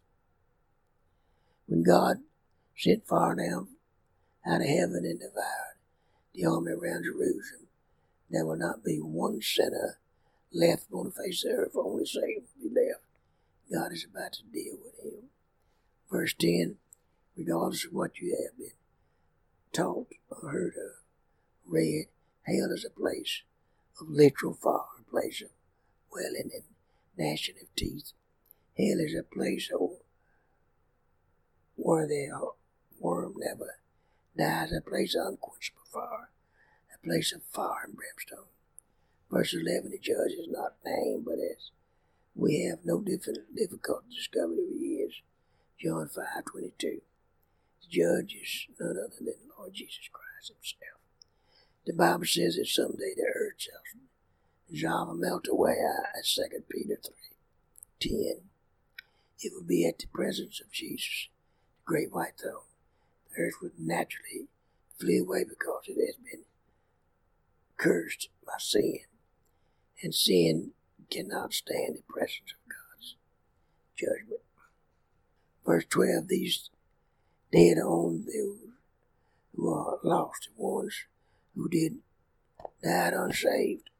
When 1.67 1.83
God 1.83 2.19
sent 2.76 3.05
fire 3.09 3.35
down 3.35 3.71
out 4.47 4.61
of 4.61 4.69
heaven 4.69 5.05
and 5.05 5.19
devoured 5.19 5.79
the 6.33 6.45
army 6.45 6.71
around 6.71 7.05
Jerusalem, 7.05 7.67
there 8.31 8.47
will 8.47 8.55
not 8.57 8.85
be 8.85 8.99
one 8.99 9.43
sinner 9.43 9.99
left 10.52 10.87
on 10.93 11.07
the 11.07 11.11
face 11.11 11.45
of 11.45 11.50
the 11.50 11.57
earth, 11.57 11.75
only 11.75 12.07
Satan 12.07 12.45
will 12.62 12.71
be 12.71 12.75
left. 12.76 13.02
God 13.73 13.93
is 13.93 14.05
about 14.05 14.35
to 14.35 14.43
deal 14.52 14.76
with 14.83 14.99
him. 15.02 15.31
Verse 16.11 16.35
10 16.38 16.76
Regardless 17.37 17.87
of 17.87 17.93
what 17.93 18.19
you 18.19 18.37
have 18.43 18.59
been 18.59 18.76
taught 19.73 20.09
or 20.29 20.50
heard 20.50 20.75
of, 20.75 21.02
read, 21.67 22.09
hell 22.43 22.71
is 22.71 22.85
a 22.85 22.91
place 22.91 23.43
of 23.99 24.09
literal 24.11 24.52
fire, 24.52 25.00
a 25.00 25.11
place 25.11 25.41
of 25.41 25.49
welling 26.12 26.50
and 26.52 26.64
gnashing 27.17 27.55
of 27.62 27.75
teeth. 27.75 28.12
Hell 28.76 29.00
is 29.00 29.14
a 29.14 29.23
place 29.23 29.71
of 29.73 29.88
where 31.76 32.07
the 32.07 32.29
worm 33.00 33.35
never 33.38 33.76
dies, 34.37 34.73
a 34.73 34.83
place 34.83 35.14
of 35.14 35.29
unquenchable 35.29 35.83
fire, 35.91 36.29
a 36.95 37.05
place 37.05 37.33
of 37.33 37.43
fire 37.45 37.85
and 37.87 37.97
brimstone. 37.97 38.50
Verse 39.31 39.55
11, 39.55 39.91
the 39.91 39.99
judge 39.99 40.33
is 40.33 40.49
not 40.50 40.75
named, 40.85 41.25
but 41.25 41.38
as 41.38 41.71
we 42.35 42.65
have 42.69 42.81
no 42.85 43.01
difficulty 43.01 44.07
to 44.11 44.17
discover 44.17 44.55
who 44.55 44.79
he 44.79 45.05
is. 45.07 45.15
John 45.81 46.09
5, 46.09 46.25
22. 46.51 47.01
The 47.83 47.89
judge 47.89 48.37
is 48.41 48.67
none 48.79 48.97
other 48.97 49.17
than 49.19 49.27
the 49.27 49.55
Lord 49.59 49.75
Jesus 49.75 50.09
Christ 50.12 50.53
himself. 50.53 51.01
The 51.87 51.93
Bible 51.93 52.27
says 52.27 52.57
that 52.57 52.67
someday 52.67 53.15
the 53.17 53.27
earth 53.35 53.55
shall 53.59 53.81
dissolve 54.71 55.11
and 55.11 55.21
melt 55.21 55.49
away. 55.51 55.77
As 56.19 56.35
2 56.35 56.62
Peter 56.71 56.99
3, 57.05 57.15
10. 58.01 58.43
It 59.41 59.53
will 59.53 59.65
be 59.65 59.87
at 59.87 59.99
the 59.99 60.07
presence 60.07 60.61
of 60.61 60.71
Jesus, 60.71 61.29
the 61.79 61.83
great 61.85 62.12
white 62.12 62.39
throne. 62.41 62.62
The 63.35 63.43
earth 63.43 63.55
would 63.61 63.79
naturally 63.79 64.47
flee 64.99 65.19
away 65.19 65.45
because 65.45 65.83
it 65.89 65.99
has 66.07 66.15
been 66.17 66.45
cursed 67.77 68.29
by 68.47 68.55
sin. 68.59 69.01
And 70.03 70.15
sin 70.15 70.73
cannot 71.12 71.52
stand 71.52 71.97
the 71.97 72.02
presence 72.09 72.52
of 72.52 72.69
God's 72.69 73.16
judgment. 73.95 74.40
Verse 75.66 75.85
12 75.88 76.28
These 76.28 76.71
dead 77.52 77.78
on 77.78 78.25
those 78.25 78.71
who 79.54 79.73
are 79.73 79.99
lost, 80.02 80.49
the 80.57 80.62
ones 80.62 81.04
who 81.54 81.69
did 81.69 81.99
died 82.83 83.12
unsaved. 83.12 83.90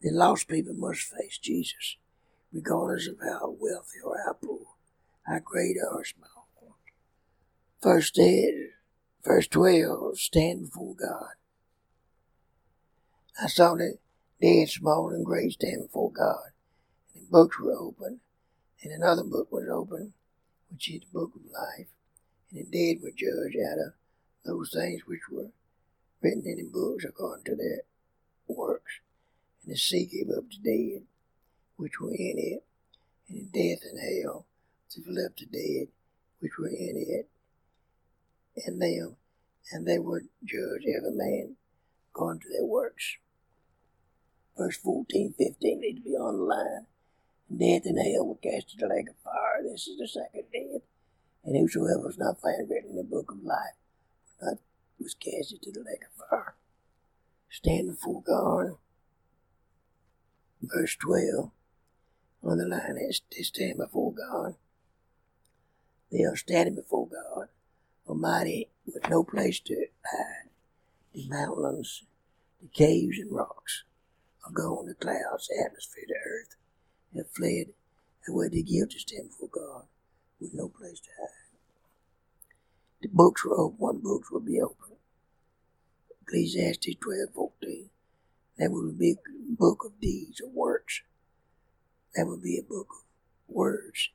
The 0.00 0.10
lost 0.10 0.48
people 0.48 0.74
must 0.74 1.00
face 1.00 1.38
Jesus, 1.38 1.96
regardless 2.52 3.08
of 3.08 3.16
how 3.20 3.56
wealthy 3.58 3.98
or 4.04 4.16
how 4.24 4.34
poor, 4.34 4.66
how 5.26 5.40
great 5.40 5.76
or 5.92 6.04
small. 6.04 6.46
Verse 7.82 8.10
10, 8.12 8.70
verse 9.24 9.48
12, 9.48 10.18
stand 10.18 10.62
before 10.70 10.94
God. 10.94 11.34
I 13.42 13.48
saw 13.48 13.74
the 13.74 13.98
dead, 14.44 14.68
small 14.68 15.08
and 15.08 15.24
great, 15.24 15.52
stand 15.52 15.82
before 15.82 16.12
God. 16.12 16.50
And 17.14 17.26
the 17.26 17.30
books 17.30 17.58
were 17.58 17.72
opened, 17.72 18.20
and 18.82 18.92
another 18.92 19.24
book 19.24 19.50
was 19.50 19.68
opened, 19.70 20.12
which 20.70 20.90
is 20.90 21.00
the 21.00 21.18
book 21.18 21.32
of 21.34 21.50
life. 21.50 21.88
And 22.50 22.66
the 22.66 22.70
dead 22.70 23.02
were 23.02 23.10
judged 23.10 23.56
out 23.56 23.78
of 23.78 23.92
those 24.44 24.70
things 24.70 25.02
which 25.06 25.28
were 25.30 25.50
written 26.20 26.44
in 26.46 26.56
the 26.56 26.70
books 26.70 27.04
according 27.04 27.44
to 27.44 27.56
their 27.56 27.82
works. 28.46 29.00
And 29.62 29.72
the 29.72 29.78
sea 29.78 30.04
gave 30.04 30.28
up 30.36 30.44
the 30.50 30.58
dead 30.62 31.02
which 31.76 31.98
were 32.00 32.12
in 32.12 32.36
it, 32.36 32.64
and 33.28 33.38
in 33.38 33.46
death 33.46 33.82
and 33.90 33.98
hell 33.98 34.44
to 34.90 35.02
left 35.10 35.38
the 35.38 35.46
dead 35.46 35.88
which 36.40 36.58
were 36.58 36.68
in 36.68 36.96
it, 37.08 37.28
and 38.66 38.80
them, 38.80 39.16
and 39.72 39.86
they 39.86 39.98
were 39.98 40.22
judged 40.44 40.86
every 40.86 41.12
man 41.12 41.56
according 42.10 42.40
to 42.42 42.48
their 42.50 42.66
works. 42.66 43.16
Verse 44.56 44.76
14, 44.76 45.34
15 45.36 45.80
need 45.80 45.94
to 45.96 46.00
be 46.00 46.10
on 46.10 46.36
the 46.36 46.44
line. 46.44 46.86
Death 47.50 47.86
and 47.86 47.98
hell 47.98 48.26
were 48.26 48.36
cast 48.36 48.72
into 48.72 48.86
the 48.86 48.94
lake 48.94 49.08
of 49.08 49.16
fire. 49.22 49.62
This 49.62 49.88
is 49.88 49.98
the 49.98 50.08
second 50.08 50.44
death. 50.52 50.82
And 51.44 51.56
whosoever 51.56 52.06
was 52.06 52.18
not 52.18 52.40
found 52.40 52.70
written 52.70 52.90
in 52.90 52.96
the 52.96 53.04
book 53.04 53.30
of 53.30 53.42
life 53.44 53.76
was, 54.24 54.36
not, 54.40 54.58
was 55.00 55.14
cast 55.14 55.52
into 55.52 55.70
the 55.72 55.84
lake 55.84 56.02
of 56.04 56.28
fire. 56.28 56.54
Stand 57.50 57.88
before 57.88 58.22
God. 58.22 58.76
Verse 60.62 60.96
12 60.96 61.50
on 62.42 62.58
the 62.58 62.66
line 62.66 62.98
is 63.08 63.22
they 63.34 63.42
stand 63.42 63.78
before 63.78 64.12
God. 64.12 64.54
They 66.12 66.24
are 66.24 66.36
standing 66.36 66.74
before 66.74 67.08
God 67.08 67.48
Almighty 68.06 68.68
with 68.86 69.08
no 69.08 69.24
place 69.24 69.60
to 69.60 69.86
hide. 70.04 70.50
The 71.14 71.28
mountains, 71.28 72.02
the 72.60 72.68
caves 72.68 73.18
and 73.18 73.32
rocks 73.32 73.84
are 74.44 74.52
gone, 74.52 74.86
the 74.86 74.94
clouds, 74.94 75.48
atmosphere, 75.64 76.04
the 76.08 76.14
earth 76.14 76.56
have 77.16 77.30
fled, 77.30 77.72
and 78.26 78.36
where 78.36 78.48
the 78.48 78.62
guilty 78.62 78.98
stand 78.98 79.30
before 79.30 79.48
God 79.48 79.84
with 80.40 80.54
no 80.54 80.68
place 80.68 81.00
to 81.00 81.10
hide. 81.18 81.44
The 83.02 83.08
books 83.08 83.44
were 83.44 83.58
open, 83.58 83.78
one 83.78 83.98
books 83.98 84.30
will 84.30 84.40
be 84.40 84.60
open. 84.60 84.96
Ecclesiastes 86.22 86.96
12, 87.00 87.30
14. 87.34 87.90
There 88.56 88.70
will 88.70 88.92
be 88.92 89.12
a 89.12 89.16
book 89.56 89.84
of 89.84 90.00
deeds 90.00 90.40
or 90.40 90.48
works. 90.48 91.02
There 92.14 92.26
will 92.26 92.40
be 92.40 92.58
a 92.58 92.62
book 92.62 92.88
of 92.90 93.54
words 93.54 94.10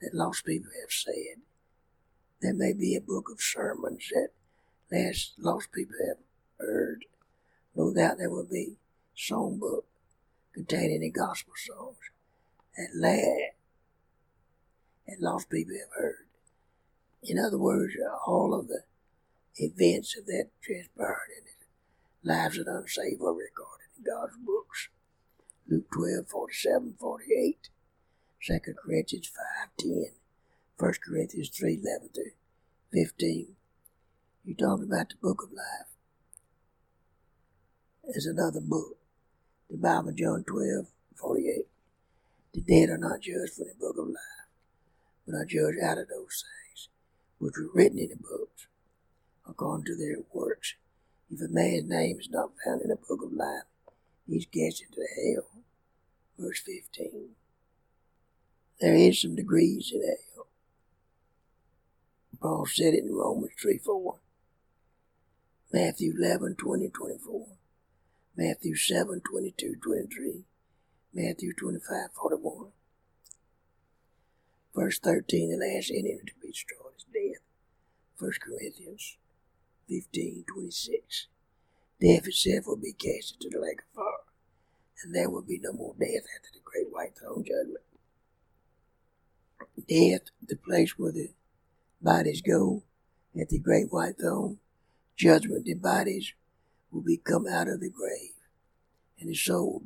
that 0.00 0.14
lost 0.14 0.46
people 0.46 0.70
have 0.80 0.90
said. 0.90 1.42
There 2.40 2.54
may 2.54 2.72
be 2.72 2.96
a 2.96 3.00
book 3.00 3.28
of 3.30 3.40
sermons 3.40 4.08
that 4.12 4.30
last 4.90 5.34
lost 5.38 5.72
people 5.72 5.96
have 6.08 6.18
heard. 6.58 7.04
No 7.74 7.92
doubt 7.92 8.18
there 8.18 8.30
will 8.30 8.48
be 8.50 8.76
songbook 9.16 9.84
containing 10.54 11.00
the 11.00 11.10
gospel 11.10 11.54
songs 11.56 11.96
that 12.76 12.88
last 12.94 13.54
that 15.06 15.20
lost 15.20 15.50
people 15.50 15.74
have 15.74 15.90
heard. 15.96 16.26
In 17.22 17.38
other 17.38 17.58
words, 17.58 17.94
all 18.26 18.54
of 18.54 18.68
the 18.68 18.82
events 19.56 20.16
of 20.16 20.26
that 20.26 20.48
transpired 20.62 21.30
in 21.38 21.44
the 21.44 22.32
lives 22.32 22.58
of 22.58 22.66
the 22.66 22.76
unsaved 22.76 23.20
were 23.20 23.34
recorded 23.34 23.88
in 23.96 24.04
God's 24.04 24.36
books. 24.44 24.88
Luke 25.68 25.90
12, 25.92 26.28
47, 26.28 26.94
48, 26.98 27.68
2 28.44 28.58
Corinthians 28.84 29.30
5, 29.58 29.68
10, 29.78 30.04
1 30.78 30.92
Corinthians 31.06 31.48
3, 31.50 31.80
11 31.82 32.08
to 32.14 32.24
15. 32.92 33.46
You 34.44 34.54
talk 34.54 34.82
about 34.82 35.08
the 35.10 35.14
book 35.22 35.42
of 35.44 35.52
life. 35.52 35.86
There's 38.04 38.26
another 38.26 38.60
book, 38.60 38.96
the 39.72 39.78
Bible, 39.78 40.12
John 40.12 40.44
12, 40.46 40.86
48. 41.16 41.66
The 42.52 42.60
dead 42.60 42.90
are 42.90 42.98
not 42.98 43.22
judged 43.22 43.54
for 43.54 43.64
the 43.64 43.74
book 43.80 43.96
of 43.98 44.08
life, 44.08 44.46
but 45.26 45.34
are 45.34 45.46
judged 45.46 45.78
out 45.82 45.96
of 45.96 46.08
those 46.08 46.44
things 46.44 46.90
which 47.38 47.54
were 47.56 47.70
written 47.72 47.98
in 47.98 48.10
the 48.10 48.16
books 48.16 48.66
according 49.48 49.86
to 49.86 49.96
their 49.96 50.18
works. 50.34 50.74
If 51.30 51.40
a 51.40 51.48
man's 51.48 51.88
name 51.88 52.18
is 52.20 52.28
not 52.28 52.50
found 52.62 52.82
in 52.82 52.88
the 52.88 52.96
book 52.96 53.22
of 53.24 53.32
life, 53.32 53.64
he's 54.28 54.44
cast 54.44 54.82
into 54.82 55.06
hell. 55.16 55.62
Verse 56.38 56.60
15. 56.60 57.30
There 58.78 58.94
is 58.94 59.22
some 59.22 59.34
degrees 59.34 59.90
in 59.94 60.02
hell. 60.02 60.48
Paul 62.42 62.66
said 62.66 62.92
it 62.92 63.04
in 63.04 63.14
Romans 63.14 63.52
3 63.58 63.78
4. 63.78 64.16
Matthew 65.72 66.12
11 66.20 66.56
20 66.56 66.90
24. 66.90 67.46
Matthew 68.34 68.74
7 68.74 69.20
22 69.20 69.74
23. 69.82 70.44
Matthew 71.12 71.52
25 71.52 72.12
41. 72.18 72.68
Verse 74.74 74.98
13 74.98 75.50
The 75.50 75.56
last 75.58 75.90
enemy 75.90 76.20
to 76.26 76.32
be 76.40 76.48
destroyed 76.48 76.94
is 76.96 77.04
death. 77.12 77.42
1 78.18 78.32
Corinthians 78.42 79.18
15 79.86 80.44
26. 80.48 81.26
Death 82.00 82.26
itself 82.26 82.66
will 82.66 82.76
be 82.76 82.94
cast 82.94 83.34
into 83.34 83.50
the 83.50 83.62
lake 83.62 83.80
of 83.80 83.96
fire, 83.96 84.24
and 85.04 85.14
there 85.14 85.28
will 85.28 85.42
be 85.42 85.60
no 85.62 85.74
more 85.74 85.94
death 86.00 86.24
after 86.34 86.48
the 86.54 86.60
great 86.64 86.90
white 86.90 87.12
throne 87.18 87.44
judgment. 87.44 87.84
Death, 89.86 90.30
the 90.48 90.56
place 90.56 90.98
where 90.98 91.12
the 91.12 91.32
bodies 92.00 92.40
go 92.40 92.82
at 93.38 93.50
the 93.50 93.58
great 93.58 93.92
white 93.92 94.18
throne, 94.18 94.56
judgment, 95.16 95.66
the 95.66 95.74
bodies 95.74 96.32
will 96.92 97.02
be 97.02 97.16
come 97.16 97.46
out 97.46 97.68
of 97.68 97.80
the 97.80 97.88
grave, 97.88 98.34
and 99.18 99.30
the 99.30 99.34
soul 99.34 99.82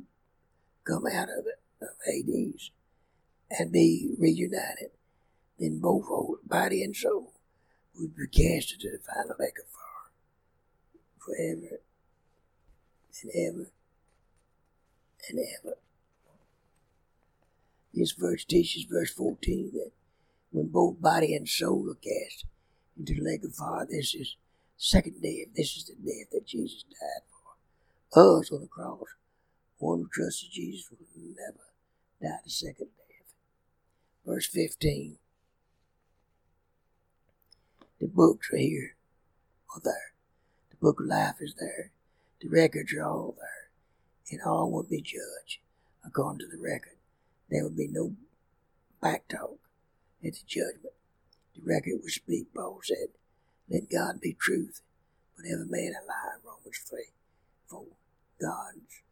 come 0.83 1.05
out 1.07 1.29
of, 1.29 1.45
it, 1.45 1.61
of 1.81 1.95
Hades 2.05 2.71
and 3.49 3.71
be 3.71 4.09
reunited. 4.19 4.91
Then 5.57 5.79
both 5.79 6.05
body 6.45 6.83
and 6.83 6.95
soul 6.95 7.33
will 7.95 8.09
be 8.09 8.27
cast 8.27 8.73
into 8.73 8.89
the 8.91 8.99
final 8.99 9.35
lake 9.39 9.57
of 9.59 9.69
fire 9.69 10.11
forever 11.17 11.79
and 13.21 13.31
ever 13.35 13.71
and 15.29 15.39
ever. 15.39 15.77
This 17.93 18.11
verse 18.11 18.45
teaches, 18.45 18.83
verse 18.83 19.11
14, 19.11 19.71
that 19.73 19.91
when 20.51 20.67
both 20.67 21.01
body 21.01 21.35
and 21.35 21.47
soul 21.47 21.89
are 21.89 21.95
cast 21.95 22.45
into 22.97 23.15
the 23.15 23.21
lake 23.21 23.43
of 23.43 23.55
fire, 23.55 23.87
this 23.89 24.13
is 24.13 24.35
second 24.77 25.21
death. 25.21 25.53
This 25.55 25.75
is 25.75 25.85
the 25.85 25.95
death 25.95 26.29
that 26.31 26.45
Jesus 26.45 26.83
died 26.83 27.23
for. 27.27 28.39
Us 28.39 28.51
on 28.51 28.61
the 28.61 28.67
cross. 28.67 29.07
One 29.79 29.99
who 29.99 30.09
trusts 30.11 30.43
in 30.43 30.49
Jesus 30.51 30.89
will 30.89 30.97
never 31.15 31.65
die 32.21 32.39
the 32.43 32.49
second 32.49 32.87
death. 32.97 33.33
Verse 34.25 34.47
15. 34.47 35.17
The 37.99 38.07
books 38.07 38.49
are 38.53 38.57
here, 38.57 38.95
are 39.75 39.81
there. 39.83 40.13
The 40.69 40.77
book 40.77 40.99
of 40.99 41.07
life 41.07 41.35
is 41.41 41.55
there. 41.59 41.91
The 42.41 42.49
records 42.49 42.93
are 42.93 43.03
all 43.03 43.35
there. 43.37 43.71
And 44.29 44.41
all 44.45 44.71
will 44.71 44.83
be 44.83 45.01
judged 45.01 45.59
according 46.05 46.39
to 46.39 46.47
the 46.47 46.61
record. 46.61 46.97
There 47.49 47.63
will 47.63 47.75
be 47.75 47.87
no 47.87 48.13
back 49.01 49.27
talk 49.27 49.57
at 50.23 50.33
the 50.33 50.39
judgment. 50.45 50.93
The 51.55 51.61
record 51.65 52.01
will 52.01 52.09
speak, 52.09 52.53
Paul 52.53 52.79
said. 52.83 53.09
Let 53.69 53.89
God 53.91 54.21
be 54.21 54.33
truth, 54.33 54.81
but 55.35 55.45
every 55.45 55.67
man 55.67 55.91
a 55.91 56.05
lie, 56.05 56.37
Romans 56.43 56.79
3. 56.89 56.99
For 57.67 57.83
God's 58.39 59.03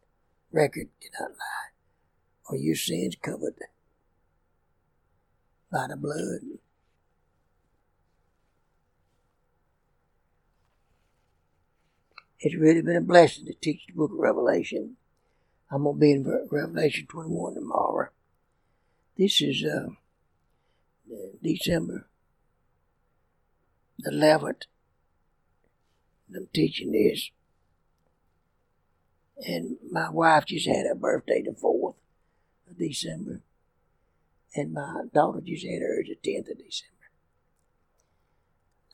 record 0.52 0.88
cannot 1.02 1.32
lie. 1.32 1.72
Are 2.50 2.56
your 2.56 2.76
sins 2.76 3.18
covered 3.22 3.56
by 5.72 5.88
the 5.90 5.98
blood? 5.98 6.60
It's 12.40 12.56
really 12.56 12.82
been 12.82 12.96
a 12.96 13.02
blessing 13.02 13.46
to 13.48 13.54
teach 13.54 13.88
the 13.88 13.94
book 13.94 14.12
of 14.12 14.20
Revelation. 14.20 14.98
I'm 15.72 15.84
going 15.84 15.96
to 15.96 16.00
be 16.00 16.12
in 16.12 16.48
Revelation 16.50 17.08
21 17.08 17.56
tomorrow. 17.56 18.10
This 19.18 19.42
is 19.42 19.66
uh, 19.66 19.90
December 21.42 22.08
the 24.00 24.12
11th. 24.12 24.64
I'm 26.36 26.48
teaching 26.54 26.92
this. 26.92 27.32
And 29.46 29.78
my 29.92 30.10
wife 30.10 30.46
just 30.46 30.68
had 30.68 30.86
her 30.88 30.96
birthday 30.96 31.42
the 31.42 31.52
4th 31.52 31.96
of 32.70 32.78
December. 32.78 33.42
And 34.56 34.74
my 34.74 35.04
daughter 35.14 35.42
just 35.46 35.66
had 35.66 35.82
hers 35.82 36.08
the 36.08 36.30
10th 36.30 36.52
of 36.52 36.58
December. 36.58 36.96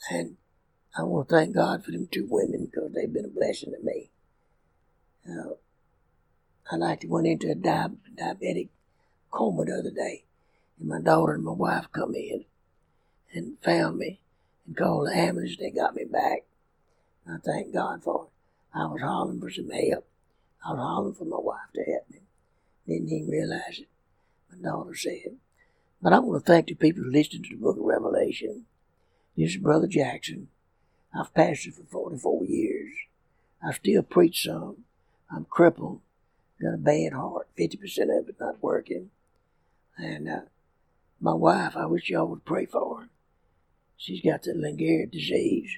And 0.10 0.38
I 0.98 1.04
want 1.04 1.30
to 1.30 1.36
thank 1.36 1.56
God 1.56 1.86
for 1.86 1.92
them 1.92 2.08
two 2.12 2.28
women 2.30 2.66
because 2.66 2.92
they've 2.94 3.12
been 3.12 3.26
a 3.26 3.30
blessing 3.30 3.72
to 3.72 3.86
me. 3.86 4.10
Uh, 5.28 5.54
I 6.72 6.76
like 6.76 7.02
to 7.02 7.08
went 7.08 7.28
into 7.28 7.52
a 7.52 7.56
di- 7.56 7.90
diabetic 8.18 8.70
coma 9.30 9.66
the 9.66 9.74
other 9.74 9.92
day, 9.92 10.24
and 10.80 10.90
my 10.90 11.00
daughter 11.00 11.34
and 11.34 11.44
my 11.44 11.52
wife 11.52 11.88
come 11.94 12.16
in 12.16 12.46
and 13.34 13.58
found 13.64 13.98
me 13.98 14.20
called 14.74 15.08
the 15.08 15.16
ambulance. 15.16 15.58
They 15.58 15.72
got 15.72 15.96
me 15.96 16.06
back. 16.06 16.46
I 17.28 17.38
thank 17.44 17.74
God 17.74 18.04
for 18.04 18.26
it. 18.26 18.78
I 18.78 18.86
was 18.86 19.02
hollering 19.02 19.42
for 19.42 19.50
some 19.50 19.70
help. 19.70 20.08
I 20.66 20.72
was 20.72 20.80
hollering 20.80 21.16
for 21.16 21.26
my 21.26 21.40
wife 21.40 21.72
to 21.76 21.84
help 21.84 22.10
me. 22.10 22.22
Didn't 22.88 23.10
even 23.10 23.30
realize 23.30 23.80
it. 23.80 23.90
My 24.52 24.70
daughter 24.70 24.96
said. 24.96 25.38
But 26.02 26.14
I 26.14 26.20
want 26.20 26.44
to 26.44 26.52
thank 26.52 26.68
the 26.68 26.74
people 26.76 27.04
who 27.04 27.12
listened 27.12 27.46
to 27.46 27.56
the 27.56 27.62
book 27.62 27.78
of 27.78 27.84
Revelation. 27.84 28.66
This 29.38 29.52
is 29.52 29.58
Brother 29.58 29.88
Jackson. 29.88 30.48
I've 31.14 31.34
pastored 31.34 31.76
for 31.76 31.84
44 31.84 32.46
years. 32.46 32.94
I 33.64 33.72
still 33.74 34.02
preach 34.02 34.44
some. 34.44 34.86
I'm 35.30 35.46
crippled. 35.46 36.02
Got 36.62 36.74
a 36.74 36.78
bad 36.78 37.14
heart. 37.14 37.48
50% 37.58 37.76
of 38.20 38.30
it 38.30 38.36
not 38.40 38.62
working. 38.62 39.12
And 39.98 40.30
uh, 40.30 40.42
my 41.20 41.34
wife, 41.34 41.76
I 41.76 41.86
wish 41.86 42.10
y'all 42.10 42.28
would 42.28 42.46
pray 42.46 42.66
for 42.66 43.02
her. 43.02 43.10
She's 44.02 44.22
got 44.22 44.42
the 44.42 44.54
Lou 44.54 44.76
Gehrig 44.76 45.12
disease. 45.12 45.78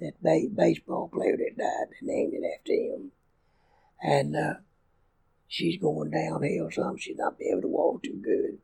That 0.00 0.20
ba- 0.20 0.48
baseball 0.52 1.06
player 1.06 1.36
that 1.36 1.56
died, 1.56 1.94
they 2.00 2.04
named 2.04 2.34
it 2.34 2.42
after 2.52 2.72
him. 2.72 3.12
And 4.02 4.34
uh, 4.34 4.54
she's 5.46 5.80
going 5.80 6.10
downhill 6.10 6.72
some. 6.72 6.96
She's 6.98 7.16
not 7.16 7.38
be 7.38 7.48
able 7.52 7.62
to 7.62 7.68
walk 7.68 8.02
too 8.02 8.20
good. 8.20 8.58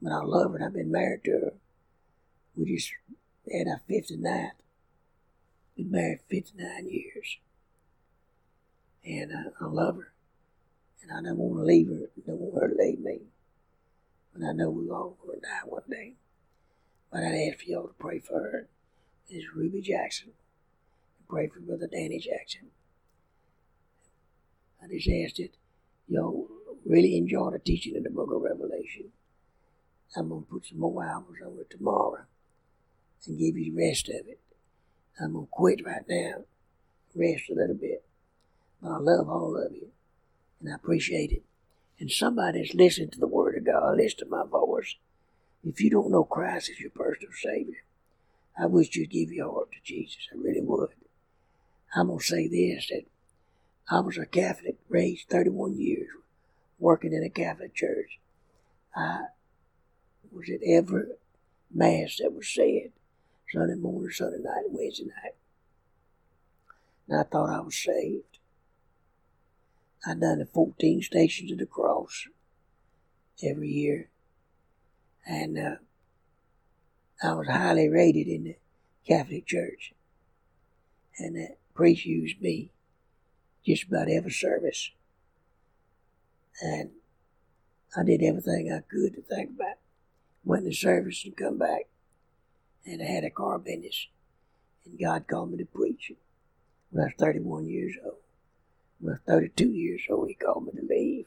But 0.00 0.12
I 0.12 0.20
love 0.22 0.52
her. 0.52 0.56
And 0.58 0.64
I've 0.64 0.72
been 0.72 0.92
married 0.92 1.24
to 1.24 1.30
her. 1.32 1.52
We 2.54 2.76
just 2.76 2.92
had 3.52 3.66
our 3.66 3.82
59th. 3.90 4.50
Been 5.76 5.90
married 5.90 6.20
59 6.30 6.88
years. 6.88 7.38
And 9.04 9.32
uh, 9.32 9.50
I 9.60 9.66
love 9.66 9.96
her. 9.96 10.12
And 11.02 11.10
I 11.10 11.28
don't 11.28 11.38
want 11.38 11.58
to 11.60 11.64
leave 11.64 11.88
her. 11.88 12.08
Don't 12.24 12.38
want 12.38 12.62
her 12.62 12.68
to 12.68 12.80
leave 12.80 13.00
me. 13.00 13.22
But 14.32 14.46
I 14.46 14.52
know 14.52 14.70
we're 14.70 14.94
all 14.94 15.18
going 15.26 15.40
to 15.40 15.44
die 15.44 15.66
one 15.66 15.82
day. 15.90 16.14
But 17.12 17.22
I'd 17.22 17.48
ask 17.50 17.60
for 17.60 17.70
y'all 17.70 17.88
to 17.88 17.94
pray 17.98 18.18
for 18.18 18.34
her. 18.34 18.68
This 19.28 19.38
is 19.38 19.54
Ruby 19.54 19.80
Jackson. 19.80 20.32
Pray 21.28 21.48
for 21.48 21.60
Brother 21.60 21.88
Danny 21.90 22.18
Jackson. 22.18 22.68
I 24.82 24.86
just 24.88 25.08
asked 25.08 25.36
that 25.36 25.50
y'all 26.08 26.48
really 26.84 27.16
enjoy 27.16 27.50
the 27.50 27.58
teaching 27.58 27.96
in 27.96 28.02
the 28.02 28.10
book 28.10 28.30
of 28.32 28.42
Revelation. 28.42 29.10
I'm 30.16 30.28
going 30.28 30.44
to 30.44 30.50
put 30.50 30.66
some 30.66 30.78
more 30.78 31.04
hours 31.04 31.38
on 31.44 31.58
it 31.60 31.70
tomorrow 31.70 32.24
and 33.26 33.38
give 33.38 33.56
you 33.56 33.74
the 33.74 33.88
rest 33.88 34.08
of 34.08 34.26
it. 34.26 34.40
I'm 35.20 35.32
going 35.32 35.46
to 35.46 35.50
quit 35.50 35.84
right 35.84 36.04
now, 36.08 36.44
rest 37.14 37.50
a 37.50 37.54
little 37.54 37.74
bit. 37.74 38.04
But 38.80 38.90
I 38.90 38.98
love 38.98 39.28
all 39.28 39.56
of 39.56 39.72
you, 39.72 39.88
and 40.60 40.70
I 40.70 40.76
appreciate 40.76 41.32
it. 41.32 41.42
And 41.98 42.10
somebody 42.10 42.60
that's 42.60 42.74
listening 42.74 43.10
to 43.10 43.18
the 43.18 43.26
Word 43.26 43.56
of 43.56 43.66
God, 43.66 43.96
listen 43.96 44.18
to 44.18 44.26
my 44.26 44.44
voice. 44.44 44.96
If 45.66 45.80
you 45.80 45.90
don't 45.90 46.12
know 46.12 46.22
Christ 46.22 46.70
as 46.70 46.78
your 46.78 46.90
personal 46.90 47.32
Savior, 47.42 47.82
I 48.56 48.66
wish 48.66 48.94
you'd 48.94 49.10
give 49.10 49.32
your 49.32 49.50
heart 49.50 49.72
to 49.72 49.78
Jesus. 49.82 50.28
I 50.32 50.38
really 50.38 50.60
would. 50.60 50.90
I'm 51.94 52.06
going 52.06 52.20
to 52.20 52.24
say 52.24 52.46
this 52.46 52.88
that 52.88 53.02
I 53.90 54.00
was 54.00 54.16
a 54.16 54.26
Catholic, 54.26 54.76
raised 54.88 55.28
31 55.28 55.76
years, 55.76 56.08
working 56.78 57.12
in 57.12 57.24
a 57.24 57.30
Catholic 57.30 57.74
church. 57.74 58.20
I 58.94 59.24
was 60.30 60.48
at 60.48 60.60
every 60.64 61.04
Mass 61.74 62.18
that 62.18 62.32
was 62.32 62.48
said 62.48 62.92
Sunday 63.52 63.74
morning, 63.74 64.10
Sunday 64.12 64.38
night, 64.38 64.66
and 64.66 64.74
Wednesday 64.78 65.04
night. 65.04 65.34
And 67.08 67.18
I 67.18 67.24
thought 67.24 67.50
I 67.50 67.60
was 67.60 67.76
saved. 67.76 68.38
I 70.06 70.14
done 70.14 70.38
the 70.38 70.46
14 70.46 71.02
Stations 71.02 71.50
of 71.50 71.58
the 71.58 71.66
Cross 71.66 72.28
every 73.42 73.68
year. 73.68 74.10
And 75.26 75.58
uh, 75.58 75.76
I 77.22 77.34
was 77.34 77.48
highly 77.48 77.88
rated 77.88 78.28
in 78.28 78.44
the 78.44 78.56
Catholic 79.06 79.46
Church. 79.46 79.92
And 81.18 81.36
that 81.36 81.56
priest 81.74 82.06
used 82.06 82.40
me 82.40 82.70
just 83.64 83.84
about 83.84 84.08
every 84.08 84.30
service. 84.30 84.90
And 86.62 86.90
I 87.96 88.04
did 88.04 88.22
everything 88.22 88.72
I 88.72 88.80
could 88.88 89.14
to 89.14 89.22
think 89.22 89.50
about. 89.50 89.76
Went 90.44 90.64
to 90.64 90.72
service 90.72 91.24
and 91.24 91.36
come 91.36 91.58
back. 91.58 91.88
And 92.84 93.02
I 93.02 93.06
had 93.06 93.24
a 93.24 93.30
car 93.30 93.58
business. 93.58 94.06
And 94.84 94.98
God 94.98 95.26
called 95.26 95.50
me 95.50 95.58
to 95.58 95.64
preach 95.64 96.12
when 96.90 97.02
I 97.02 97.06
was 97.06 97.14
31 97.18 97.66
years 97.66 97.94
old. 98.04 98.14
When 99.00 99.14
I 99.14 99.16
was 99.16 99.40
32 99.40 99.70
years 99.70 100.02
old, 100.08 100.28
He 100.28 100.34
called 100.34 100.66
me 100.66 100.72
to 100.80 100.86
leave. 100.86 101.26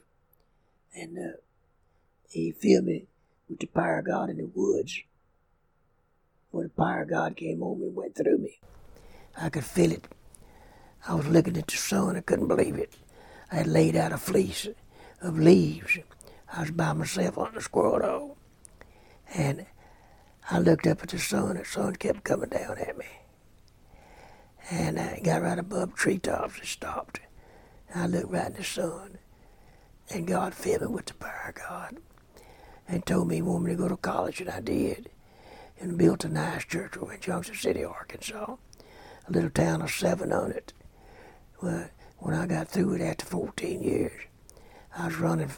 And 0.94 1.18
uh, 1.18 1.36
He 2.30 2.52
filled 2.52 2.86
me 2.86 3.06
with 3.50 3.58
the 3.58 3.66
power 3.66 3.98
of 3.98 4.06
God 4.06 4.30
in 4.30 4.38
the 4.38 4.50
woods. 4.54 5.02
When 6.52 6.64
the 6.64 6.70
power 6.70 7.02
of 7.02 7.10
God 7.10 7.36
came 7.36 7.62
on 7.62 7.80
me 7.80 7.88
and 7.88 7.96
went 7.96 8.16
through 8.16 8.38
me, 8.38 8.60
I 9.36 9.50
could 9.50 9.64
feel 9.64 9.92
it. 9.92 10.08
I 11.06 11.14
was 11.14 11.26
looking 11.26 11.56
at 11.56 11.66
the 11.66 11.76
sun, 11.76 12.16
I 12.16 12.20
couldn't 12.20 12.48
believe 12.48 12.76
it. 12.76 12.94
I 13.50 13.56
had 13.56 13.66
laid 13.66 13.96
out 13.96 14.12
a 14.12 14.18
fleece 14.18 14.68
of 15.20 15.38
leaves. 15.38 15.98
I 16.52 16.60
was 16.60 16.70
by 16.70 16.92
myself 16.92 17.38
on 17.38 17.54
the 17.54 17.60
squirrel 17.60 18.02
hole. 18.02 18.36
And 19.34 19.66
I 20.50 20.58
looked 20.58 20.86
up 20.86 21.02
at 21.02 21.08
the 21.10 21.18
sun. 21.18 21.50
And 21.50 21.60
the 21.60 21.64
sun 21.64 21.96
kept 21.96 22.24
coming 22.24 22.50
down 22.50 22.78
at 22.78 22.96
me. 22.98 23.06
And 24.70 24.98
I 24.98 25.20
got 25.20 25.42
right 25.42 25.58
above 25.58 25.94
treetops 25.94 26.58
and 26.58 26.68
stopped. 26.68 27.20
I 27.94 28.06
looked 28.06 28.30
right 28.30 28.48
in 28.48 28.54
the 28.54 28.64
sun. 28.64 29.18
And 30.10 30.26
God 30.26 30.54
filled 30.54 30.82
me 30.82 30.88
with 30.88 31.06
the 31.06 31.14
power 31.14 31.46
of 31.48 31.54
God. 31.54 31.98
And 32.90 33.06
told 33.06 33.28
me 33.28 33.36
he 33.36 33.42
wanted 33.42 33.64
me 33.66 33.70
to 33.70 33.76
go 33.76 33.88
to 33.88 33.96
college, 33.96 34.40
and 34.40 34.50
I 34.50 34.60
did. 34.60 35.10
And 35.78 35.96
built 35.96 36.24
a 36.24 36.28
nice 36.28 36.64
church 36.64 36.96
over 36.96 37.14
in 37.14 37.20
Junction 37.20 37.54
City, 37.54 37.84
Arkansas. 37.84 38.56
A 39.28 39.32
little 39.32 39.48
town 39.48 39.80
of 39.80 39.90
seven 39.92 40.32
on 40.32 40.50
it. 40.50 40.72
Well, 41.62 41.88
when 42.18 42.34
I 42.34 42.46
got 42.46 42.68
through 42.68 42.94
it 42.94 43.00
after 43.00 43.24
14 43.26 43.80
years, 43.80 44.20
I 44.98 45.06
was 45.06 45.16
running 45.16 45.50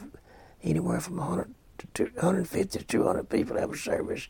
anywhere 0.61 0.99
from 0.99 1.17
100 1.17 1.53
to 1.95 2.03
150 2.03 2.79
to 2.79 2.85
200 2.85 3.29
people 3.29 3.57
every 3.57 3.79
service. 3.79 4.27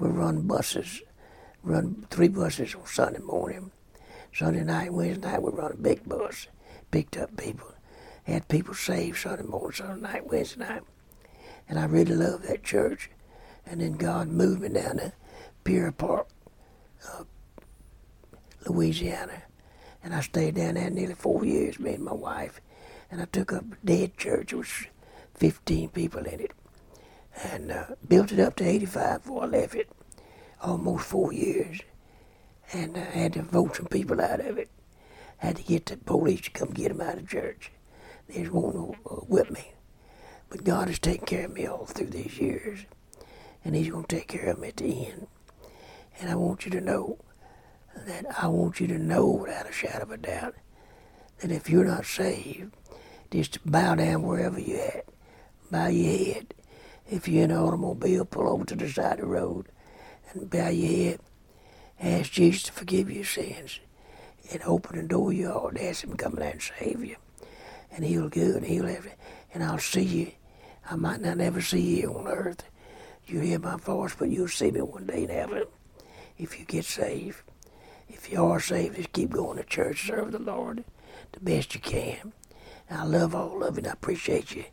We 0.00 0.08
run 0.08 0.42
buses, 0.42 1.00
run 1.62 2.08
three 2.10 2.28
buses 2.28 2.74
on 2.74 2.86
Sunday 2.86 3.20
morning. 3.20 3.70
Sunday 4.34 4.64
night, 4.64 4.92
Wednesday 4.92 5.30
night, 5.30 5.42
we 5.42 5.52
run 5.52 5.72
a 5.72 5.76
big 5.76 6.08
bus, 6.08 6.48
picked 6.90 7.16
up 7.16 7.36
people, 7.36 7.72
had 8.24 8.48
people 8.48 8.74
saved 8.74 9.18
Sunday 9.18 9.44
morning, 9.44 9.72
Sunday 9.72 10.00
night, 10.00 10.26
Wednesday 10.26 10.58
night. 10.58 10.82
And 11.72 11.80
I 11.80 11.86
really 11.86 12.14
loved 12.14 12.44
that 12.48 12.62
church. 12.62 13.08
And 13.64 13.80
then 13.80 13.94
God 13.94 14.28
moved 14.28 14.60
me 14.60 14.68
down 14.68 14.98
to 14.98 15.14
Pierre 15.64 15.90
Part, 15.90 16.26
uh, 17.10 17.24
Louisiana. 18.66 19.44
And 20.04 20.14
I 20.14 20.20
stayed 20.20 20.56
down 20.56 20.74
there 20.74 20.90
nearly 20.90 21.14
four 21.14 21.46
years, 21.46 21.78
me 21.78 21.94
and 21.94 22.04
my 22.04 22.12
wife. 22.12 22.60
And 23.10 23.22
I 23.22 23.24
took 23.24 23.54
up 23.54 23.64
a 23.72 23.86
dead 23.86 24.18
church. 24.18 24.50
There 24.50 24.58
was 24.58 24.86
15 25.36 25.88
people 25.88 26.26
in 26.26 26.40
it. 26.40 26.52
And 27.42 27.72
uh, 27.72 27.86
built 28.06 28.32
it 28.32 28.40
up 28.40 28.56
to 28.56 28.68
85 28.68 29.22
before 29.22 29.44
I 29.44 29.46
left 29.46 29.74
it. 29.74 29.88
Almost 30.60 31.06
four 31.06 31.32
years. 31.32 31.80
And 32.74 32.98
I 32.98 33.00
had 33.00 33.32
to 33.32 33.42
vote 33.44 33.76
some 33.76 33.86
people 33.86 34.20
out 34.20 34.40
of 34.40 34.58
it. 34.58 34.68
Had 35.38 35.56
to 35.56 35.62
get 35.62 35.86
the 35.86 35.96
police 35.96 36.42
to 36.42 36.50
come 36.50 36.68
get 36.68 36.88
them 36.88 37.00
out 37.00 37.16
of 37.16 37.26
church. 37.26 37.72
They 38.28 38.42
just 38.42 38.52
won't 38.52 38.94
uh, 39.06 39.14
whip 39.24 39.50
me. 39.50 39.72
But 40.52 40.64
God 40.64 40.88
has 40.88 40.98
taken 40.98 41.24
care 41.24 41.46
of 41.46 41.54
me 41.54 41.66
all 41.66 41.86
through 41.86 42.10
these 42.10 42.38
years. 42.38 42.80
And 43.64 43.74
He's 43.74 43.88
going 43.88 44.04
to 44.04 44.16
take 44.16 44.28
care 44.28 44.50
of 44.50 44.58
me 44.58 44.68
at 44.68 44.76
the 44.76 45.06
end. 45.06 45.26
And 46.20 46.28
I 46.30 46.34
want 46.34 46.66
you 46.66 46.70
to 46.72 46.80
know 46.82 47.18
that 48.06 48.26
I 48.38 48.48
want 48.48 48.78
you 48.78 48.86
to 48.88 48.98
know 48.98 49.24
without 49.26 49.66
a 49.68 49.72
shadow 49.72 50.02
of 50.02 50.10
a 50.10 50.18
doubt 50.18 50.54
that 51.40 51.50
if 51.50 51.70
you're 51.70 51.86
not 51.86 52.04
saved, 52.04 52.74
just 53.30 53.64
bow 53.64 53.94
down 53.94 54.24
wherever 54.24 54.60
you're 54.60 54.78
at, 54.78 55.06
bow 55.70 55.86
your 55.86 56.34
head. 56.34 56.52
If 57.10 57.28
you're 57.28 57.44
in 57.44 57.50
an 57.50 57.56
automobile, 57.56 58.26
pull 58.26 58.46
over 58.46 58.66
to 58.66 58.76
the 58.76 58.90
side 58.90 59.12
of 59.14 59.20
the 59.20 59.26
road 59.26 59.68
and 60.34 60.50
bow 60.50 60.68
your 60.68 61.12
head. 61.12 61.20
Ask 61.98 62.30
Jesus 62.30 62.64
to 62.64 62.72
forgive 62.72 63.10
your 63.10 63.24
sins 63.24 63.80
and 64.52 64.62
open 64.64 65.00
the 65.00 65.08
door 65.08 65.30
of 65.32 65.38
your 65.38 65.52
heart. 65.54 65.78
Ask 65.80 66.04
Him 66.04 66.10
to 66.10 66.16
come 66.18 66.34
there 66.34 66.50
and 66.50 66.60
save 66.60 67.02
you. 67.02 67.16
And 67.90 68.04
He'll 68.04 68.28
do 68.28 68.54
and 68.54 68.66
He'll 68.66 68.86
have 68.86 69.06
it. 69.06 69.18
And 69.54 69.64
I'll 69.64 69.78
see 69.78 70.02
you. 70.02 70.32
I 70.92 70.96
might 70.96 71.22
not 71.22 71.40
ever 71.40 71.62
see 71.62 72.00
you 72.00 72.12
on 72.12 72.28
earth. 72.28 72.64
You 73.26 73.40
hear 73.40 73.58
my 73.58 73.76
voice, 73.76 74.14
but 74.18 74.28
you'll 74.28 74.48
see 74.48 74.70
me 74.70 74.82
one 74.82 75.06
day 75.06 75.22
in 75.22 75.30
heaven 75.30 75.64
if 76.36 76.58
you 76.58 76.66
get 76.66 76.84
saved. 76.84 77.40
If 78.10 78.30
you 78.30 78.44
are 78.44 78.60
saved, 78.60 78.96
just 78.96 79.14
keep 79.14 79.30
going 79.30 79.56
to 79.56 79.64
church, 79.64 80.06
serve 80.06 80.32
the 80.32 80.38
Lord 80.38 80.84
the 81.32 81.40
best 81.40 81.74
you 81.74 81.80
can. 81.80 82.34
I 82.90 83.04
love 83.04 83.34
all 83.34 83.64
of 83.64 83.76
you 83.76 83.78
and 83.78 83.86
I 83.86 83.92
appreciate 83.92 84.54
you 84.54 84.64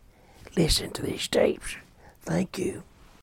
listening 0.57 0.91
to 0.91 1.03
these 1.03 1.25
tapes. 1.29 1.77
Thank 2.21 2.57
you. 2.57 2.83